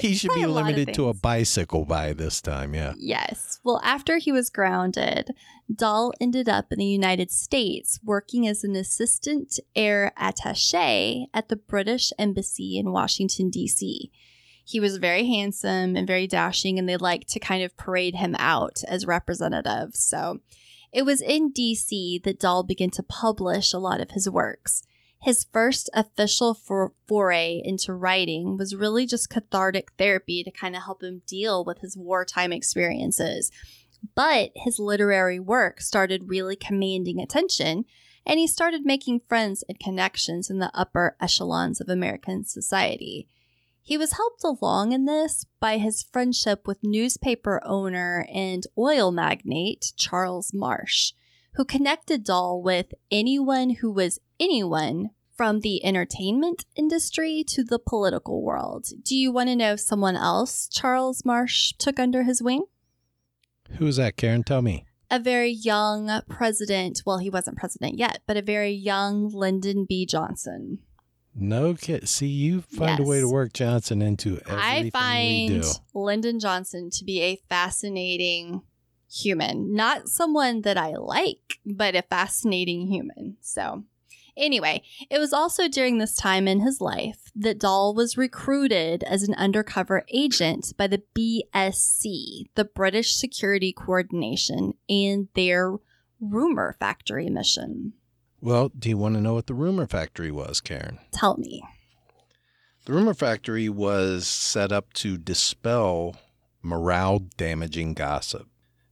he 0.00 0.14
should 0.14 0.30
be 0.34 0.42
a 0.42 0.48
lot 0.48 0.62
of 0.62 0.66
limited 0.76 0.94
to 0.94 1.08
a 1.08 1.14
bicycle 1.14 1.84
by 1.84 2.12
this 2.12 2.40
time. 2.42 2.74
Yeah. 2.74 2.94
Yes. 2.98 3.60
Well, 3.62 3.80
after 3.84 4.18
he 4.18 4.32
was 4.32 4.50
grounded, 4.50 5.30
Dahl 5.72 6.12
ended 6.20 6.48
up 6.48 6.72
in 6.72 6.78
the 6.78 6.84
United 6.84 7.30
States 7.30 8.00
working 8.04 8.46
as 8.48 8.64
an 8.64 8.74
assistant 8.76 9.58
air 9.76 10.12
attache 10.18 11.28
at 11.32 11.48
the 11.48 11.56
British 11.56 12.12
Embassy 12.18 12.76
in 12.78 12.90
Washington, 12.92 13.48
D.C. 13.48 14.10
He 14.64 14.80
was 14.80 14.96
very 14.96 15.26
handsome 15.26 15.94
and 15.94 16.06
very 16.06 16.26
dashing, 16.26 16.78
and 16.78 16.88
they 16.88 16.96
liked 16.96 17.28
to 17.30 17.40
kind 17.40 17.62
of 17.62 17.76
parade 17.76 18.16
him 18.16 18.34
out 18.38 18.80
as 18.88 19.06
representative. 19.06 19.94
So 19.94 20.40
it 20.92 21.04
was 21.04 21.20
in 21.20 21.50
D.C. 21.50 22.20
that 22.24 22.40
Dahl 22.40 22.62
began 22.62 22.90
to 22.90 23.02
publish 23.02 23.72
a 23.72 23.78
lot 23.78 24.00
of 24.00 24.12
his 24.12 24.28
works. 24.28 24.82
His 25.20 25.46
first 25.52 25.90
official 25.94 26.54
for- 26.54 26.92
foray 27.06 27.60
into 27.64 27.94
writing 27.94 28.56
was 28.56 28.76
really 28.76 29.06
just 29.06 29.30
cathartic 29.30 29.92
therapy 29.98 30.44
to 30.44 30.50
kind 30.50 30.76
of 30.76 30.82
help 30.82 31.02
him 31.02 31.22
deal 31.26 31.64
with 31.64 31.80
his 31.80 31.96
wartime 31.96 32.52
experiences. 32.52 33.50
But 34.14 34.52
his 34.54 34.78
literary 34.78 35.40
work 35.40 35.80
started 35.80 36.28
really 36.28 36.56
commanding 36.56 37.20
attention, 37.20 37.86
and 38.26 38.38
he 38.38 38.46
started 38.46 38.84
making 38.84 39.22
friends 39.28 39.64
and 39.68 39.80
connections 39.80 40.50
in 40.50 40.58
the 40.58 40.70
upper 40.74 41.16
echelons 41.20 41.80
of 41.80 41.88
American 41.88 42.44
society. 42.44 43.28
He 43.86 43.98
was 43.98 44.12
helped 44.12 44.42
along 44.42 44.92
in 44.92 45.04
this 45.04 45.44
by 45.60 45.76
his 45.76 46.02
friendship 46.02 46.66
with 46.66 46.78
newspaper 46.82 47.60
owner 47.66 48.26
and 48.32 48.66
oil 48.78 49.12
magnate 49.12 49.92
Charles 49.94 50.54
Marsh, 50.54 51.12
who 51.56 51.66
connected 51.66 52.24
Dahl 52.24 52.62
with 52.62 52.94
anyone 53.10 53.76
who 53.80 53.92
was 53.92 54.18
anyone 54.40 55.10
from 55.36 55.60
the 55.60 55.84
entertainment 55.84 56.64
industry 56.74 57.44
to 57.48 57.62
the 57.62 57.78
political 57.78 58.42
world. 58.42 58.86
Do 59.02 59.14
you 59.14 59.30
want 59.30 59.50
to 59.50 59.56
know 59.56 59.76
someone 59.76 60.16
else 60.16 60.66
Charles 60.72 61.22
Marsh 61.22 61.74
took 61.78 62.00
under 62.00 62.22
his 62.22 62.40
wing? 62.40 62.64
Who 63.76 63.86
is 63.86 63.96
that, 63.96 64.16
Karen? 64.16 64.44
Tell 64.44 64.62
me. 64.62 64.86
A 65.10 65.18
very 65.18 65.50
young 65.50 66.22
president, 66.30 67.02
well, 67.04 67.18
he 67.18 67.28
wasn't 67.28 67.58
president 67.58 67.98
yet, 67.98 68.22
but 68.26 68.38
a 68.38 68.42
very 68.42 68.72
young 68.72 69.28
Lyndon 69.28 69.84
B. 69.86 70.06
Johnson. 70.06 70.78
No 71.34 71.74
kid. 71.74 72.08
See, 72.08 72.28
you 72.28 72.62
find 72.62 73.00
a 73.00 73.02
way 73.02 73.20
to 73.20 73.28
work 73.28 73.52
Johnson 73.52 74.00
into 74.02 74.40
everything 74.46 74.58
I 74.58 74.82
we 74.82 74.90
find 74.90 75.62
do. 75.62 75.68
Lyndon 75.92 76.38
Johnson 76.38 76.90
to 76.90 77.04
be 77.04 77.20
a 77.22 77.42
fascinating 77.48 78.62
human. 79.10 79.74
Not 79.74 80.08
someone 80.08 80.62
that 80.62 80.78
I 80.78 80.94
like, 80.96 81.58
but 81.66 81.96
a 81.96 82.02
fascinating 82.02 82.86
human. 82.86 83.36
So, 83.40 83.84
anyway, 84.36 84.82
it 85.10 85.18
was 85.18 85.32
also 85.32 85.68
during 85.68 85.98
this 85.98 86.16
time 86.16 86.46
in 86.46 86.60
his 86.60 86.80
life 86.80 87.32
that 87.34 87.58
Dahl 87.58 87.94
was 87.94 88.16
recruited 88.16 89.02
as 89.04 89.22
an 89.24 89.34
undercover 89.34 90.04
agent 90.08 90.72
by 90.76 90.86
the 90.86 91.02
BSC, 91.16 92.44
the 92.54 92.64
British 92.64 93.14
Security 93.14 93.72
Coordination, 93.72 94.74
and 94.88 95.28
their 95.34 95.74
rumor 96.20 96.76
factory 96.78 97.28
mission. 97.28 97.94
Well, 98.44 98.70
do 98.78 98.90
you 98.90 98.98
want 98.98 99.14
to 99.14 99.22
know 99.22 99.32
what 99.32 99.46
the 99.46 99.54
rumor 99.54 99.86
factory 99.86 100.30
was, 100.30 100.60
Karen? 100.60 100.98
Tell 101.12 101.38
me. 101.38 101.62
The 102.84 102.92
rumor 102.92 103.14
factory 103.14 103.70
was 103.70 104.26
set 104.28 104.70
up 104.70 104.92
to 104.94 105.16
dispel 105.16 106.16
morale 106.62 107.20
damaging 107.38 107.94
gossip. 107.94 108.46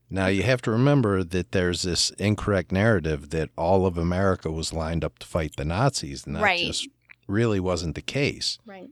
Now, 0.09 0.25
you 0.25 0.41
have 0.41 0.63
to 0.63 0.71
remember 0.71 1.23
that 1.23 1.51
there's 1.51 1.83
this 1.83 2.09
incorrect 2.17 2.71
narrative 2.71 3.29
that 3.29 3.51
all 3.55 3.85
of 3.85 3.95
America 3.95 4.49
was 4.51 4.73
lined 4.73 5.03
up 5.03 5.19
to 5.19 5.27
fight 5.27 5.55
the 5.55 5.65
Nazis, 5.65 6.25
and 6.25 6.35
that 6.35 6.41
Right. 6.41 6.65
just 6.65 6.87
really 7.27 7.59
wasn't 7.59 7.93
the 7.93 8.01
case. 8.01 8.57
Right. 8.65 8.89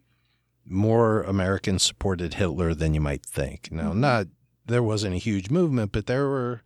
More 0.63 1.23
Americans 1.23 1.81
supported 1.81 2.35
Hitler 2.35 2.75
than 2.75 2.93
you 2.93 3.01
might 3.01 3.25
think. 3.25 3.71
Now, 3.71 3.93
Mhm. 3.93 3.97
not 3.97 4.27
there 4.67 4.83
wasn't 4.83 5.15
a 5.15 5.17
huge 5.17 5.49
movement, 5.49 5.91
but 5.91 6.05
there 6.05 6.27
were 6.27 6.61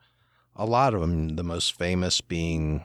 a 0.53 0.65
lot 0.65 0.93
of 0.93 0.99
them. 0.99 1.37
The 1.37 1.43
most 1.45 1.71
famous 1.77 2.19
being 2.19 2.83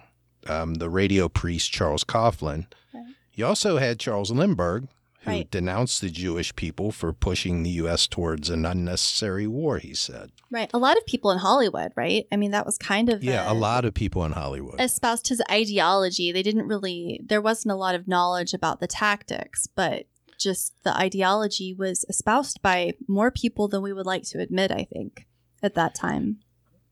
um, 0.48 0.74
the 0.74 0.88
radio 0.90 1.28
priest 1.28 1.70
Charles 1.72 2.04
Coughlin. 2.04 2.66
Right. 2.94 3.04
You 3.34 3.46
also 3.46 3.78
had 3.78 3.98
Charles 3.98 4.30
Lindbergh, 4.30 4.88
who 5.22 5.30
Right. 5.30 5.50
denounced 5.50 6.00
the 6.00 6.08
Jewish 6.10 6.54
people 6.56 6.90
for 6.92 7.12
pushing 7.12 7.62
the 7.62 7.70
U.S. 7.70 8.06
towards 8.06 8.48
an 8.48 8.64
unnecessary 8.64 9.46
war. 9.46 9.78
He 9.78 9.92
said, 9.94 10.30
Right. 10.50 10.70
A 10.72 10.78
lot 10.78 10.96
of 10.96 11.04
people 11.06 11.30
in 11.30 11.38
Hollywood, 11.38 11.92
right? 11.94 12.26
I 12.32 12.36
mean, 12.36 12.50
that 12.52 12.64
was 12.66 12.78
kind 12.78 13.08
of 13.10 13.22
"Yeah, 13.22 13.50
a 13.50 13.54
lot 13.54 13.84
of 13.84 13.92
people 13.94 14.24
in 14.24 14.32
Hollywood." 14.32 14.80
espoused 14.80 15.28
his 15.28 15.42
ideology. 15.50 16.32
They 16.32 16.42
didn't 16.42 16.66
really, 16.66 17.20
there 17.24 17.42
wasn't 17.42 17.72
a 17.72 17.76
lot 17.76 17.94
of 17.94 18.08
knowledge 18.08 18.54
about 18.54 18.80
the 18.80 18.86
tactics, 18.86 19.66
but 19.66 20.06
just 20.38 20.72
the 20.84 20.96
ideology 20.96 21.74
was 21.74 22.04
espoused 22.08 22.62
by 22.62 22.94
more 23.06 23.30
people 23.30 23.68
than 23.68 23.82
we 23.82 23.92
would 23.92 24.06
like 24.06 24.22
to 24.30 24.38
admit, 24.40 24.72
I 24.72 24.84
think, 24.90 25.26
at 25.62 25.74
that 25.74 25.94
time. 25.94 26.38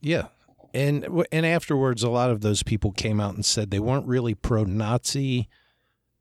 Yeah. 0.03 0.27
And 0.75 1.25
and 1.33 1.47
afterwards, 1.47 2.03
a 2.03 2.11
lot 2.11 2.31
of 2.31 2.41
those 2.41 2.63
people 2.63 2.93
came 2.93 3.21
out 3.21 3.35
and 3.35 3.45
said 3.45 3.71
they 3.71 3.79
weren't 3.79 4.07
really 4.07 4.35
pro-Nazi; 4.35 5.49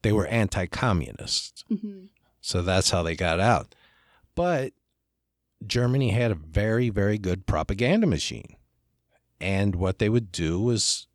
they 0.01 0.11
were 0.11 0.27
anti-communist. 0.27 1.65
hmm 1.67 2.05
So 2.41 2.61
that's 2.61 2.91
how 2.91 3.03
they 3.03 3.15
got 3.15 3.39
out. 3.39 3.75
But 4.35 4.73
Germany 5.65 6.11
had 6.11 6.31
a 6.31 6.35
very, 6.35 6.89
very 6.89 7.17
good 7.17 7.45
propaganda 7.45 8.07
machine. 8.07 8.55
And 9.39 9.75
what 9.75 9.99
they 9.99 10.09
would 10.09 10.31
do 10.31 10.59
was 10.59 11.07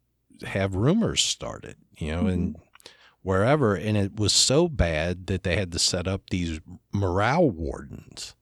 have 0.44 0.74
rumors 0.74 1.22
started, 1.22 1.76
you 1.96 2.10
know, 2.10 2.26
and 2.26 2.56
wherever. 3.22 3.74
And 3.74 3.96
it 3.96 4.16
was 4.16 4.32
so 4.32 4.68
bad 4.68 5.26
that 5.28 5.42
they 5.42 5.56
had 5.56 5.72
to 5.72 5.78
set 5.78 6.06
up 6.06 6.30
these 6.30 6.60
morale 6.92 7.50
wardens 7.50 8.34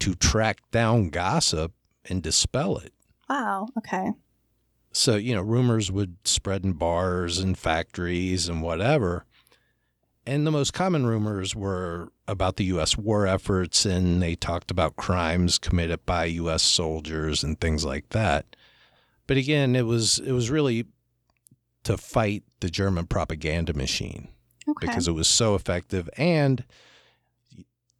to 0.00 0.14
track 0.14 0.60
down 0.70 1.10
gossip 1.10 1.72
and 2.08 2.22
dispel 2.22 2.78
it. 2.78 2.92
Wow. 3.32 3.68
Okay. 3.78 4.10
So, 4.92 5.16
you 5.16 5.34
know, 5.34 5.40
rumors 5.40 5.90
would 5.90 6.16
spread 6.24 6.64
in 6.64 6.74
bars 6.74 7.38
and 7.38 7.56
factories 7.56 8.46
and 8.46 8.60
whatever. 8.62 9.24
And 10.26 10.46
the 10.46 10.50
most 10.50 10.72
common 10.74 11.06
rumors 11.06 11.56
were 11.56 12.12
about 12.28 12.56
the 12.56 12.64
U.S. 12.66 12.96
war 12.98 13.26
efforts, 13.26 13.86
and 13.86 14.22
they 14.22 14.34
talked 14.36 14.70
about 14.70 14.96
crimes 14.96 15.58
committed 15.58 16.04
by 16.04 16.26
U.S. 16.26 16.62
soldiers 16.62 17.42
and 17.42 17.58
things 17.58 17.84
like 17.84 18.10
that. 18.10 18.54
But 19.26 19.38
again, 19.38 19.74
it 19.74 19.86
was 19.86 20.18
it 20.18 20.32
was 20.32 20.50
really 20.50 20.84
to 21.84 21.96
fight 21.96 22.44
the 22.60 22.68
German 22.70 23.06
propaganda 23.06 23.72
machine 23.72 24.28
Okay. 24.68 24.86
because 24.86 25.08
it 25.08 25.12
was 25.12 25.26
so 25.26 25.54
effective, 25.54 26.08
and 26.16 26.64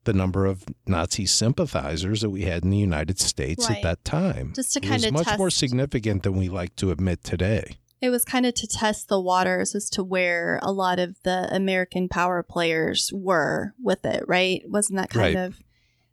the 0.05 0.13
number 0.13 0.47
of 0.47 0.65
Nazi 0.87 1.27
sympathizers 1.27 2.21
that 2.23 2.31
we 2.31 2.43
had 2.43 2.65
in 2.65 2.71
the 2.71 2.79
United 2.79 3.19
States 3.21 3.69
Right. 3.69 3.77
at 3.79 3.83
that 3.83 4.05
time 4.05 4.53
Just 4.55 4.73
to 4.75 4.79
it 4.81 4.89
was 4.91 5.03
kinda 5.03 5.13
much 5.13 5.39
more 5.39 5.51
significant 5.51 6.23
than 6.25 6.37
we 6.37 6.49
like 6.49 6.75
to 6.77 6.91
admit 6.91 7.23
today. 7.23 7.77
It 8.01 8.11
was 8.11 8.25
kind 8.25 8.45
of 8.47 8.55
to 8.55 8.67
test 8.67 9.09
the 9.09 9.21
waters 9.21 9.77
as 9.77 9.89
to 9.91 10.03
where 10.03 10.59
a 10.63 10.73
lot 10.73 10.99
of 10.99 11.17
the 11.23 11.49
American 11.55 12.09
power 12.09 12.43
players 12.43 13.13
were 13.15 13.75
with 13.81 14.05
it, 14.05 14.25
right? 14.27 14.63
Wasn't 14.69 14.97
that 14.97 15.11
kind 15.11 15.35
Right. 15.37 15.41
of 15.45 15.63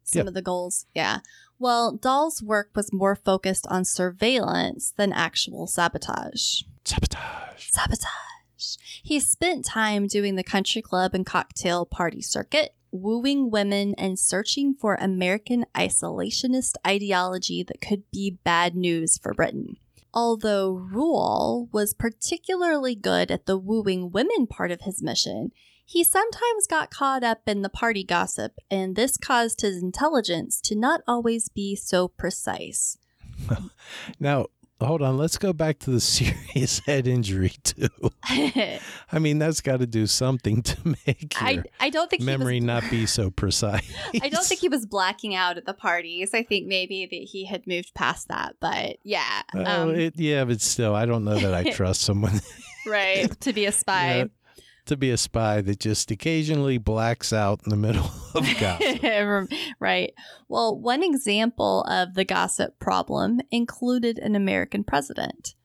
some 0.03 0.27
of 0.27 0.35
the 0.35 0.43
goals? 0.43 0.85
Yeah. 0.93 1.19
Well, 1.57 1.91
Dahl's 1.97 2.43
work 2.43 2.69
was 2.75 2.93
more 2.93 3.15
focused 3.15 3.65
on 3.67 3.85
surveillance 3.85 4.93
than 4.97 5.11
actual 5.11 5.65
sabotage. 5.67 6.61
Sabotage. 6.85 7.69
Sabotage. 7.71 8.77
He 9.03 9.19
spent 9.19 9.65
time 9.65 10.07
doing 10.07 10.35
the 10.35 10.43
country 10.43 10.81
club 10.81 11.13
and 11.15 11.25
cocktail 11.25 11.85
party 11.85 12.21
circuit, 12.21 12.75
wooing 12.91 13.49
women 13.49 13.93
and 13.97 14.17
searching 14.17 14.73
for 14.73 14.95
American 14.95 15.65
isolationist 15.75 16.73
ideology 16.85 17.63
that 17.63 17.81
could 17.81 18.03
be 18.11 18.37
bad 18.43 18.75
news 18.75 19.17
for 19.17 19.33
Britain. 19.33 19.77
Although 20.13 20.87
Roald 20.91 21.71
was 21.71 21.93
particularly 21.93 22.95
good 22.95 23.29
at 23.29 23.45
the 23.45 23.57
wooing 23.57 24.11
women 24.11 24.47
part 24.47 24.71
of 24.71 24.81
his 24.81 25.03
mission, 25.03 25.51
he 25.85 26.03
sometimes 26.03 26.67
got 26.67 26.91
caught 26.91 27.23
up 27.23 27.41
in 27.47 27.61
the 27.61 27.69
party 27.69 28.03
gossip, 28.03 28.53
and 28.69 28.95
this 28.95 29.17
caused 29.17 29.61
his 29.61 29.81
intelligence 29.81 30.61
to 30.61 30.75
not 30.75 31.01
always 31.07 31.49
be 31.49 31.75
so 31.75 32.07
precise. 32.07 32.97
Now, 34.19 34.47
hold 34.87 35.01
on. 35.01 35.17
Let's 35.17 35.37
go 35.37 35.53
back 35.53 35.79
to 35.79 35.91
the 35.91 35.99
serious 35.99 36.79
head 36.79 37.07
injury 37.07 37.53
too. 37.63 37.89
I, 38.23 38.79
I 39.11 39.19
mean, 39.19 39.39
that's 39.39 39.61
got 39.61 39.79
to 39.79 39.87
do 39.87 40.07
something 40.07 40.61
to 40.63 40.77
make 41.07 41.39
your 41.39 41.63
I 41.79 41.89
don't 41.89 42.09
think 42.09 42.21
he 42.21 42.25
was 42.25 42.37
memory 42.37 42.59
not 42.59 42.83
be 42.89 43.05
so 43.05 43.29
precise. 43.29 43.91
I 44.21 44.29
don't 44.29 44.45
think 44.45 44.61
he 44.61 44.69
was 44.69 44.85
blacking 44.85 45.35
out 45.35 45.57
at 45.57 45.65
the 45.65 45.73
parties. 45.73 46.33
I 46.33 46.43
think 46.43 46.67
maybe 46.67 47.05
that 47.05 47.15
he 47.15 47.45
had 47.45 47.67
moved 47.67 47.93
past 47.93 48.27
that. 48.29 48.55
But 48.59 48.97
yeah, 49.03 49.41
Oh, 49.53 49.63
um, 49.83 49.95
it, 49.95 50.13
yeah, 50.17 50.45
but 50.45 50.61
still, 50.61 50.95
I 50.95 51.05
don't 51.05 51.23
know 51.23 51.37
that 51.37 51.53
I 51.53 51.71
trust 51.71 52.01
someone 52.01 52.39
right. 52.85 53.39
To 53.41 53.53
be 53.53 53.65
a 53.65 53.71
spy. 53.71 54.29
To 54.89 54.97
be 54.97 55.11
a 55.11 55.17
spy 55.17 55.61
that 55.61 55.79
just 55.79 56.11
occasionally 56.11 56.77
blacks 56.77 57.31
out 57.31 57.61
in 57.63 57.69
the 57.69 57.75
middle 57.75 58.11
of 58.35 58.45
gossip. 58.59 59.51
right. 59.79 60.13
Well, 60.47 60.77
one 60.77 61.03
example 61.03 61.83
of 61.83 62.15
the 62.15 62.25
gossip 62.25 62.79
problem 62.79 63.39
included 63.51 64.19
an 64.19 64.35
American 64.35 64.83
president. 64.83 65.55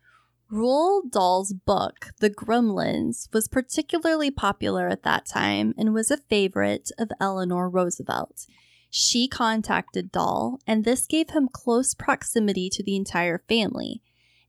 Roald 0.52 1.10
Dahl's 1.10 1.52
book, 1.52 2.10
The 2.20 2.30
Gremlins, 2.30 3.32
was 3.32 3.48
particularly 3.48 4.30
popular 4.30 4.88
at 4.88 5.02
that 5.02 5.26
time 5.26 5.74
and 5.76 5.92
was 5.92 6.10
a 6.10 6.18
favorite 6.18 6.90
of 6.98 7.10
Eleanor 7.20 7.68
Roosevelt. 7.68 8.46
She 8.90 9.26
contacted 9.26 10.12
Dahl, 10.12 10.60
and 10.66 10.84
this 10.84 11.06
gave 11.06 11.30
him 11.30 11.48
close 11.50 11.94
proximity 11.94 12.70
to 12.70 12.82
the 12.84 12.94
entire 12.94 13.42
family. 13.48 14.02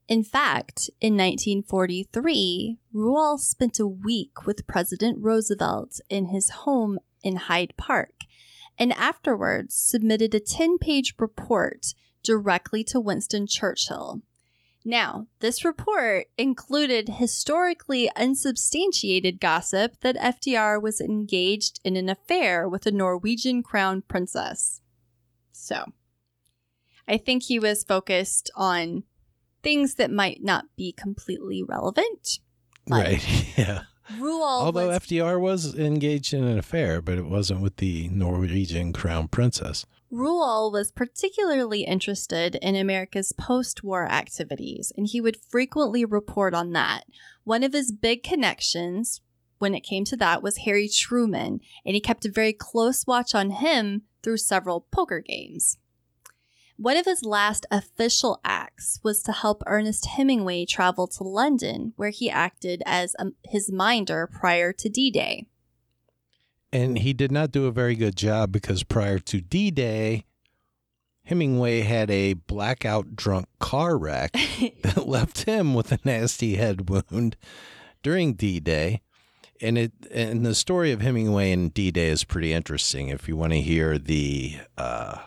In 0.08 0.22
fact, 0.22 0.88
in 1.00 1.14
1943, 1.14 2.78
Roald 2.94 3.40
spent 3.40 3.80
a 3.80 3.86
week 3.86 4.46
with 4.46 4.66
President 4.66 5.18
Roosevelt 5.20 6.00
in 6.08 6.26
his 6.26 6.50
home 6.50 6.98
in 7.24 7.36
Hyde 7.36 7.74
Park 7.76 8.12
and 8.78 8.92
afterwards 8.92 9.74
submitted 9.74 10.34
a 10.34 10.40
10 10.40 10.78
page 10.78 11.14
report 11.18 11.94
directly 12.22 12.84
to 12.84 13.00
Winston 13.00 13.46
Churchill. 13.46 14.22
Now, 14.84 15.26
this 15.40 15.64
report 15.64 16.26
included 16.38 17.08
historically 17.08 18.08
unsubstantiated 18.14 19.40
gossip 19.40 20.00
that 20.02 20.16
FDR 20.16 20.80
was 20.80 21.00
engaged 21.00 21.80
in 21.82 21.96
an 21.96 22.08
affair 22.08 22.68
with 22.68 22.86
a 22.86 22.92
Norwegian 22.92 23.64
crown 23.64 24.02
princess. 24.06 24.80
So, 25.50 25.86
I 27.08 27.16
think 27.18 27.44
he 27.44 27.58
was 27.58 27.82
focused 27.82 28.48
on 28.54 29.02
things 29.66 29.96
that 29.96 30.12
might 30.12 30.44
not 30.44 30.64
be 30.76 30.92
completely 30.92 31.60
relevant. 31.62 32.38
Right. 32.88 33.24
Yeah. 33.56 33.82
Roald 34.20 34.60
Although 34.62 34.88
was, 34.88 34.98
FDR 35.00 35.40
was 35.40 35.74
engaged 35.74 36.32
in 36.32 36.44
an 36.44 36.58
affair, 36.58 37.02
but 37.02 37.18
it 37.18 37.24
wasn't 37.24 37.62
with 37.62 37.78
the 37.78 38.08
Norwegian 38.10 38.92
crown 38.92 39.26
princess. 39.26 39.84
Roald 40.12 40.72
was 40.72 40.92
particularly 40.92 41.80
interested 41.80 42.54
in 42.56 42.76
America's 42.76 43.32
post 43.32 43.82
war 43.82 44.06
activities, 44.06 44.92
and 44.96 45.08
he 45.08 45.20
would 45.20 45.38
frequently 45.48 46.04
report 46.04 46.54
on 46.54 46.72
that. 46.72 47.04
One 47.42 47.64
of 47.64 47.72
his 47.72 47.90
big 47.90 48.22
connections 48.22 49.22
when 49.58 49.74
it 49.74 49.80
came 49.80 50.04
to 50.04 50.16
that 50.18 50.42
was 50.42 50.58
Harry 50.58 50.88
Truman, 50.88 51.60
and 51.84 51.94
he 51.94 52.00
kept 52.00 52.24
a 52.24 52.30
very 52.30 52.52
close 52.52 53.06
watch 53.06 53.34
on 53.34 53.50
him 53.50 54.02
through 54.22 54.36
several 54.36 54.86
poker 54.92 55.20
games. 55.20 55.78
One 56.78 56.98
of 56.98 57.06
his 57.06 57.24
last 57.24 57.64
official 57.70 58.38
acts 58.44 59.00
was 59.02 59.22
to 59.22 59.32
help 59.32 59.62
Ernest 59.66 60.04
Hemingway 60.06 60.66
travel 60.66 61.06
to 61.08 61.24
London, 61.24 61.94
where 61.96 62.10
he 62.10 62.28
acted 62.28 62.82
as 62.84 63.16
um, 63.18 63.34
his 63.44 63.72
minder 63.72 64.26
prior 64.26 64.72
to 64.74 64.88
D 64.90 65.10
Day. 65.10 65.46
And 66.72 66.98
he 66.98 67.14
did 67.14 67.32
not 67.32 67.50
do 67.50 67.64
a 67.64 67.72
very 67.72 67.94
good 67.94 68.14
job 68.14 68.52
because 68.52 68.82
prior 68.82 69.18
to 69.20 69.40
D 69.40 69.70
Day, 69.70 70.26
Hemingway 71.24 71.80
had 71.80 72.10
a 72.10 72.34
blackout 72.34 73.16
drunk 73.16 73.48
car 73.58 73.96
wreck 73.96 74.32
that 74.82 75.08
left 75.08 75.44
him 75.44 75.74
with 75.74 75.92
a 75.92 75.98
nasty 76.04 76.56
head 76.56 76.90
wound 76.90 77.36
during 78.02 78.34
D 78.34 78.60
Day. 78.60 79.00
And 79.62 79.78
it 79.78 79.92
and 80.10 80.44
the 80.44 80.54
story 80.54 80.92
of 80.92 81.00
Hemingway 81.00 81.52
and 81.52 81.72
D 81.72 81.90
Day 81.90 82.08
is 82.08 82.24
pretty 82.24 82.52
interesting. 82.52 83.08
If 83.08 83.28
you 83.28 83.36
want 83.36 83.54
to 83.54 83.62
hear 83.62 83.96
the 83.96 84.58
uh, 84.76 85.20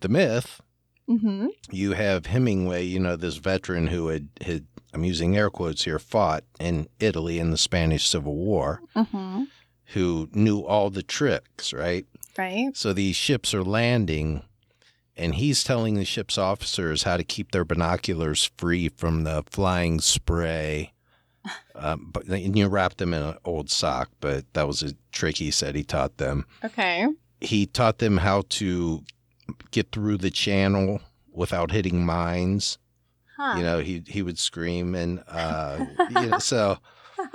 the 0.00 0.08
myth, 0.08 0.60
mm-hmm. 1.08 1.48
you 1.70 1.92
have 1.92 2.26
Hemingway, 2.26 2.84
you 2.84 2.98
know, 3.00 3.16
this 3.16 3.36
veteran 3.36 3.88
who 3.88 4.08
had, 4.08 4.28
had 4.40 4.66
I'm 4.92 5.04
using 5.04 5.36
air 5.36 5.50
quotes 5.50 5.84
here, 5.84 5.98
fought 5.98 6.44
in 6.60 6.88
Italy 7.00 7.38
in 7.38 7.50
the 7.50 7.58
Spanish 7.58 8.08
Civil 8.08 8.36
War, 8.36 8.80
Mm-hmm. 8.94 9.44
who 9.86 10.28
knew 10.32 10.60
all 10.60 10.90
the 10.90 11.02
tricks, 11.02 11.72
right? 11.72 12.06
Right? 12.38 12.76
So 12.76 12.92
these 12.92 13.16
ships 13.16 13.52
are 13.54 13.64
landing, 13.64 14.42
and 15.16 15.34
he's 15.34 15.62
telling 15.64 15.94
the 15.94 16.04
ship's 16.04 16.38
officers 16.38 17.02
how 17.02 17.16
to 17.16 17.24
keep 17.24 17.52
their 17.52 17.64
binoculars 17.64 18.50
free 18.56 18.88
from 18.88 19.24
the 19.24 19.44
flying 19.50 20.00
spray. 20.00 20.92
Um, 21.74 22.08
but 22.12 22.26
and 22.26 22.56
you 22.56 22.68
wrap 22.68 22.96
them 22.96 23.12
in 23.14 23.22
an 23.22 23.36
old 23.44 23.70
sock, 23.70 24.10
but 24.20 24.52
that 24.54 24.66
was 24.66 24.82
a 24.82 24.94
trick 25.12 25.36
he 25.36 25.50
said 25.50 25.74
he 25.74 25.84
taught 25.84 26.16
them. 26.16 26.46
Okay. 26.64 27.06
He 27.40 27.66
taught 27.66 27.98
them 27.98 28.16
how 28.18 28.44
to 28.50 29.02
get 29.70 29.92
through 29.92 30.18
the 30.18 30.30
channel 30.30 31.00
without 31.32 31.70
hitting 31.72 32.04
mines. 32.06 32.78
Huh. 33.36 33.54
You 33.56 33.62
know, 33.64 33.78
he 33.80 34.02
he 34.06 34.22
would 34.22 34.38
scream 34.38 34.94
and 34.94 35.22
uh, 35.28 35.84
you 36.10 36.26
know, 36.26 36.38
so 36.38 36.78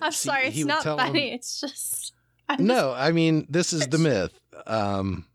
I'm 0.00 0.12
See, 0.12 0.28
sorry, 0.28 0.46
it's 0.48 0.64
not 0.64 0.82
funny. 0.84 1.28
him- 1.30 1.34
It's 1.34 1.60
just 1.60 2.12
I'm 2.48 2.64
no, 2.66 2.92
I 2.92 3.10
mean 3.12 3.46
this 3.48 3.72
is 3.72 3.86
the 3.88 3.98
myth. 3.98 4.32
Um, 4.66 5.26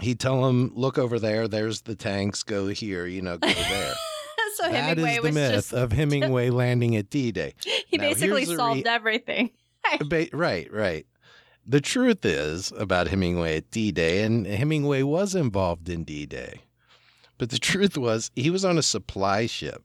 he'd 0.00 0.20
tell 0.20 0.46
him, 0.48 0.72
"Look 0.74 0.98
over 0.98 1.18
there. 1.18 1.48
There's 1.48 1.82
the 1.82 1.94
tanks. 1.94 2.42
Go 2.42 2.68
here. 2.68 3.06
You 3.06 3.22
know, 3.22 3.38
go 3.38 3.48
there." 3.52 3.54
just- 3.56 4.56
so 4.56 4.68
that 4.70 4.96
Hemingway 4.98 5.16
is 5.16 5.22
the 5.24 5.32
myth 5.32 5.52
just 5.52 5.72
of 5.72 5.90
Hemingway 5.92 6.50
landing 6.50 6.94
at 6.94 7.10
D-Day. 7.10 7.54
he 7.88 7.96
Now, 7.96 8.04
basically 8.04 8.44
solved 8.44 8.84
re- 8.84 8.90
everything. 8.90 9.50
Ba- 10.06 10.28
right, 10.32 10.72
right. 10.72 11.06
The 11.66 11.80
truth 11.80 12.24
is 12.24 12.72
about 12.76 13.08
Hemingway 13.08 13.56
at 13.56 13.70
D-Day, 13.70 14.22
and 14.22 14.46
Hemingway 14.46 15.02
was 15.02 15.34
involved 15.34 15.88
in 15.88 16.04
D-Day, 16.04 16.60
But 17.38 17.50
the 17.50 17.58
truth 17.70 17.96
was, 17.96 18.30
he 18.36 18.50
was 18.50 18.64
on 18.64 18.76
a 18.76 18.82
supply 18.82 19.46
ship 19.46 19.82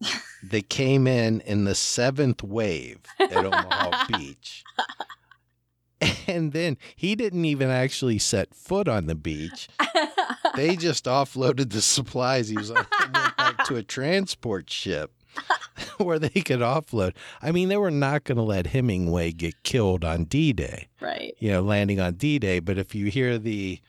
that 0.44 0.68
came 0.68 1.06
in 1.06 1.40
in 1.40 1.64
the 1.64 1.74
seventh 1.74 2.42
wave 2.42 2.98
at 3.18 3.32
Omaha 3.32 4.06
Beach. 4.16 4.62
And 6.28 6.52
then 6.52 6.76
he 6.94 7.14
didn't 7.16 7.46
even 7.46 7.70
actually 7.70 8.18
set 8.18 8.54
foot 8.54 8.86
on 8.86 9.06
the 9.06 9.14
beach. 9.14 9.68
They 10.54 10.76
just 10.76 11.06
offloaded 11.06 11.70
the 11.70 11.80
supplies 11.80 12.48
he 12.48 12.56
was 12.56 12.70
on 12.70 12.86
and 13.00 13.14
went 13.16 13.36
back 13.36 13.64
to 13.64 13.76
a 13.76 13.82
transport 13.82 14.68
ship 14.68 15.12
where 15.98 16.18
they 16.18 16.28
could 16.28 16.60
offload. 16.60 17.14
I 17.42 17.52
mean, 17.52 17.68
they 17.68 17.76
were 17.76 17.90
not 17.90 18.24
going 18.24 18.36
to 18.36 18.42
let 18.42 18.66
Hemingway 18.66 19.32
get 19.32 19.62
killed 19.62 20.04
on 20.04 20.24
D 20.24 20.52
Day 20.52 20.88
right. 21.00 21.34
you 21.38 21.50
know, 21.50 21.62
landing 21.62 22.00
on 22.00 22.14
D 22.14 22.38
Day. 22.38 22.58
But 22.58 22.78
if 22.78 22.94
you 22.94 23.06
hear 23.06 23.38
the 23.38 23.80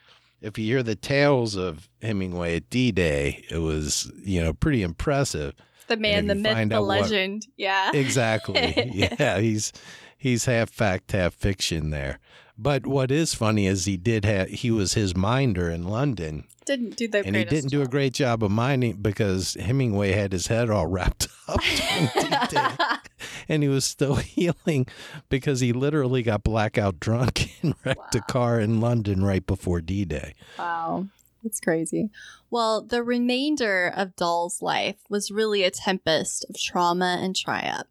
if 0.41 0.57
you 0.57 0.65
hear 0.65 0.83
the 0.83 0.95
tales 0.95 1.55
of 1.55 1.89
Hemingway 2.01 2.57
at 2.57 2.69
D 2.69 2.91
Day, 2.91 3.43
it 3.49 3.57
was, 3.57 4.12
you 4.23 4.41
know, 4.41 4.53
pretty 4.53 4.83
impressive. 4.83 5.53
The 5.88 5.97
man, 5.97 6.27
the 6.27 6.36
myth, 6.36 6.69
the 6.69 6.75
out 6.75 6.86
what- 6.86 7.01
legend. 7.01 7.47
yeah. 7.55 7.91
Exactly. 7.93 8.91
yeah, 9.19 9.39
he's 9.39 9.71
he's 10.17 10.45
half 10.45 10.69
fact, 10.69 11.12
half 11.12 11.33
fiction 11.33 11.89
there. 11.89 12.19
But 12.57 12.87
what 12.87 13.11
is 13.11 13.33
funny 13.33 13.67
is 13.67 13.85
he 13.85 13.97
did 13.97 14.25
have 14.25 14.49
he 14.49 14.71
was 14.71 14.93
his 14.93 15.15
minder 15.15 15.69
in 15.69 15.83
London 15.87 16.45
Didn't 16.65 16.97
do 16.97 17.07
the 17.07 17.19
and 17.25 17.35
he 17.35 17.43
didn't 17.43 17.69
do 17.69 17.81
a 17.81 17.87
great 17.87 18.13
job 18.13 18.43
of 18.43 18.51
minding 18.51 18.97
because 18.97 19.55
Hemingway 19.59 20.13
had 20.13 20.31
his 20.31 20.47
head 20.47 20.69
all 20.69 20.87
wrapped 20.87 21.27
up 21.47 21.59
and 23.49 23.63
he 23.63 23.69
was 23.69 23.85
still 23.85 24.15
healing 24.15 24.87
because 25.29 25.59
he 25.59 25.71
literally 25.71 26.23
got 26.23 26.43
blackout 26.43 26.99
drunk 26.99 27.51
and 27.61 27.75
wrecked 27.85 28.15
a 28.15 28.21
car 28.21 28.59
in 28.59 28.81
London 28.81 29.23
right 29.23 29.45
before 29.45 29.81
D-Day. 29.81 30.33
Wow. 30.57 31.07
That's 31.43 31.59
crazy. 31.59 32.09
Well, 32.49 32.81
the 32.81 33.03
remainder 33.03 33.93
of 33.95 34.15
Dahl's 34.15 34.61
life 34.61 34.97
was 35.09 35.31
really 35.31 35.63
a 35.63 35.71
tempest 35.71 36.45
of 36.49 36.59
trauma 36.59 37.19
and 37.21 37.35
triumph. 37.35 37.87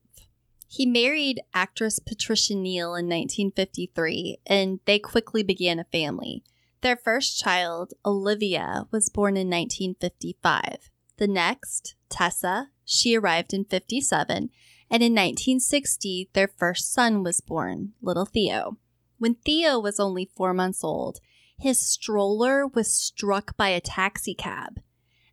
He 0.76 0.84
married 0.84 1.40
actress 1.54 1.98
Patricia 1.98 2.54
Neal 2.54 2.88
in 2.88 3.06
1953, 3.06 4.40
and 4.46 4.78
they 4.84 4.98
quickly 4.98 5.42
began 5.42 5.78
a 5.78 5.84
family. 5.84 6.44
Their 6.82 6.98
first 6.98 7.40
child, 7.40 7.94
Olivia, 8.04 8.86
was 8.90 9.08
born 9.08 9.38
in 9.38 9.48
1955. 9.48 10.90
The 11.16 11.28
next, 11.28 11.94
Tessa, 12.10 12.68
she 12.84 13.16
arrived 13.16 13.54
in 13.54 13.64
57, 13.64 14.50
and 14.90 15.02
in 15.02 15.14
1960, 15.14 16.28
their 16.34 16.48
first 16.48 16.92
son 16.92 17.22
was 17.22 17.40
born, 17.40 17.94
little 18.02 18.26
Theo. 18.26 18.76
When 19.16 19.36
Theo 19.36 19.78
was 19.80 19.98
only 19.98 20.30
four 20.36 20.52
months 20.52 20.84
old, 20.84 21.20
his 21.58 21.80
stroller 21.80 22.66
was 22.66 22.92
struck 22.92 23.56
by 23.56 23.70
a 23.70 23.80
taxi 23.80 24.34
cab, 24.34 24.80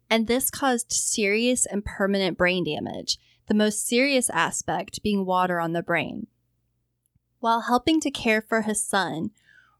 and 0.09 0.27
this 0.27 0.49
caused 0.49 0.93
serious 0.93 1.65
and 1.65 1.83
permanent 1.83 2.37
brain 2.37 2.63
damage, 2.63 3.17
the 3.47 3.53
most 3.53 3.87
serious 3.87 4.29
aspect 4.29 5.03
being 5.03 5.25
water 5.25 5.59
on 5.59 5.73
the 5.73 5.83
brain. 5.83 6.27
While 7.39 7.61
helping 7.61 7.99
to 8.01 8.11
care 8.11 8.41
for 8.41 8.61
his 8.61 8.83
son, 8.83 9.31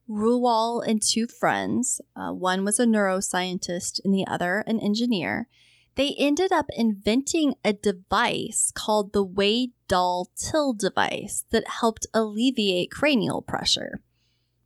Roald 0.09 0.85
and 0.85 1.01
two 1.01 1.27
friends, 1.27 2.01
uh, 2.15 2.31
one 2.31 2.65
was 2.65 2.79
a 2.79 2.85
neuroscientist 2.85 4.01
and 4.03 4.13
the 4.13 4.27
other 4.27 4.63
an 4.67 4.79
engineer, 4.79 5.47
they 5.95 6.15
ended 6.17 6.51
up 6.51 6.65
inventing 6.75 7.53
a 7.63 7.71
device 7.71 8.71
called 8.73 9.13
the 9.13 9.23
Wade 9.23 9.71
Dahl 9.87 10.29
Till 10.35 10.73
device 10.73 11.45
that 11.51 11.67
helped 11.67 12.07
alleviate 12.13 12.91
cranial 12.91 13.41
pressure. 13.41 14.01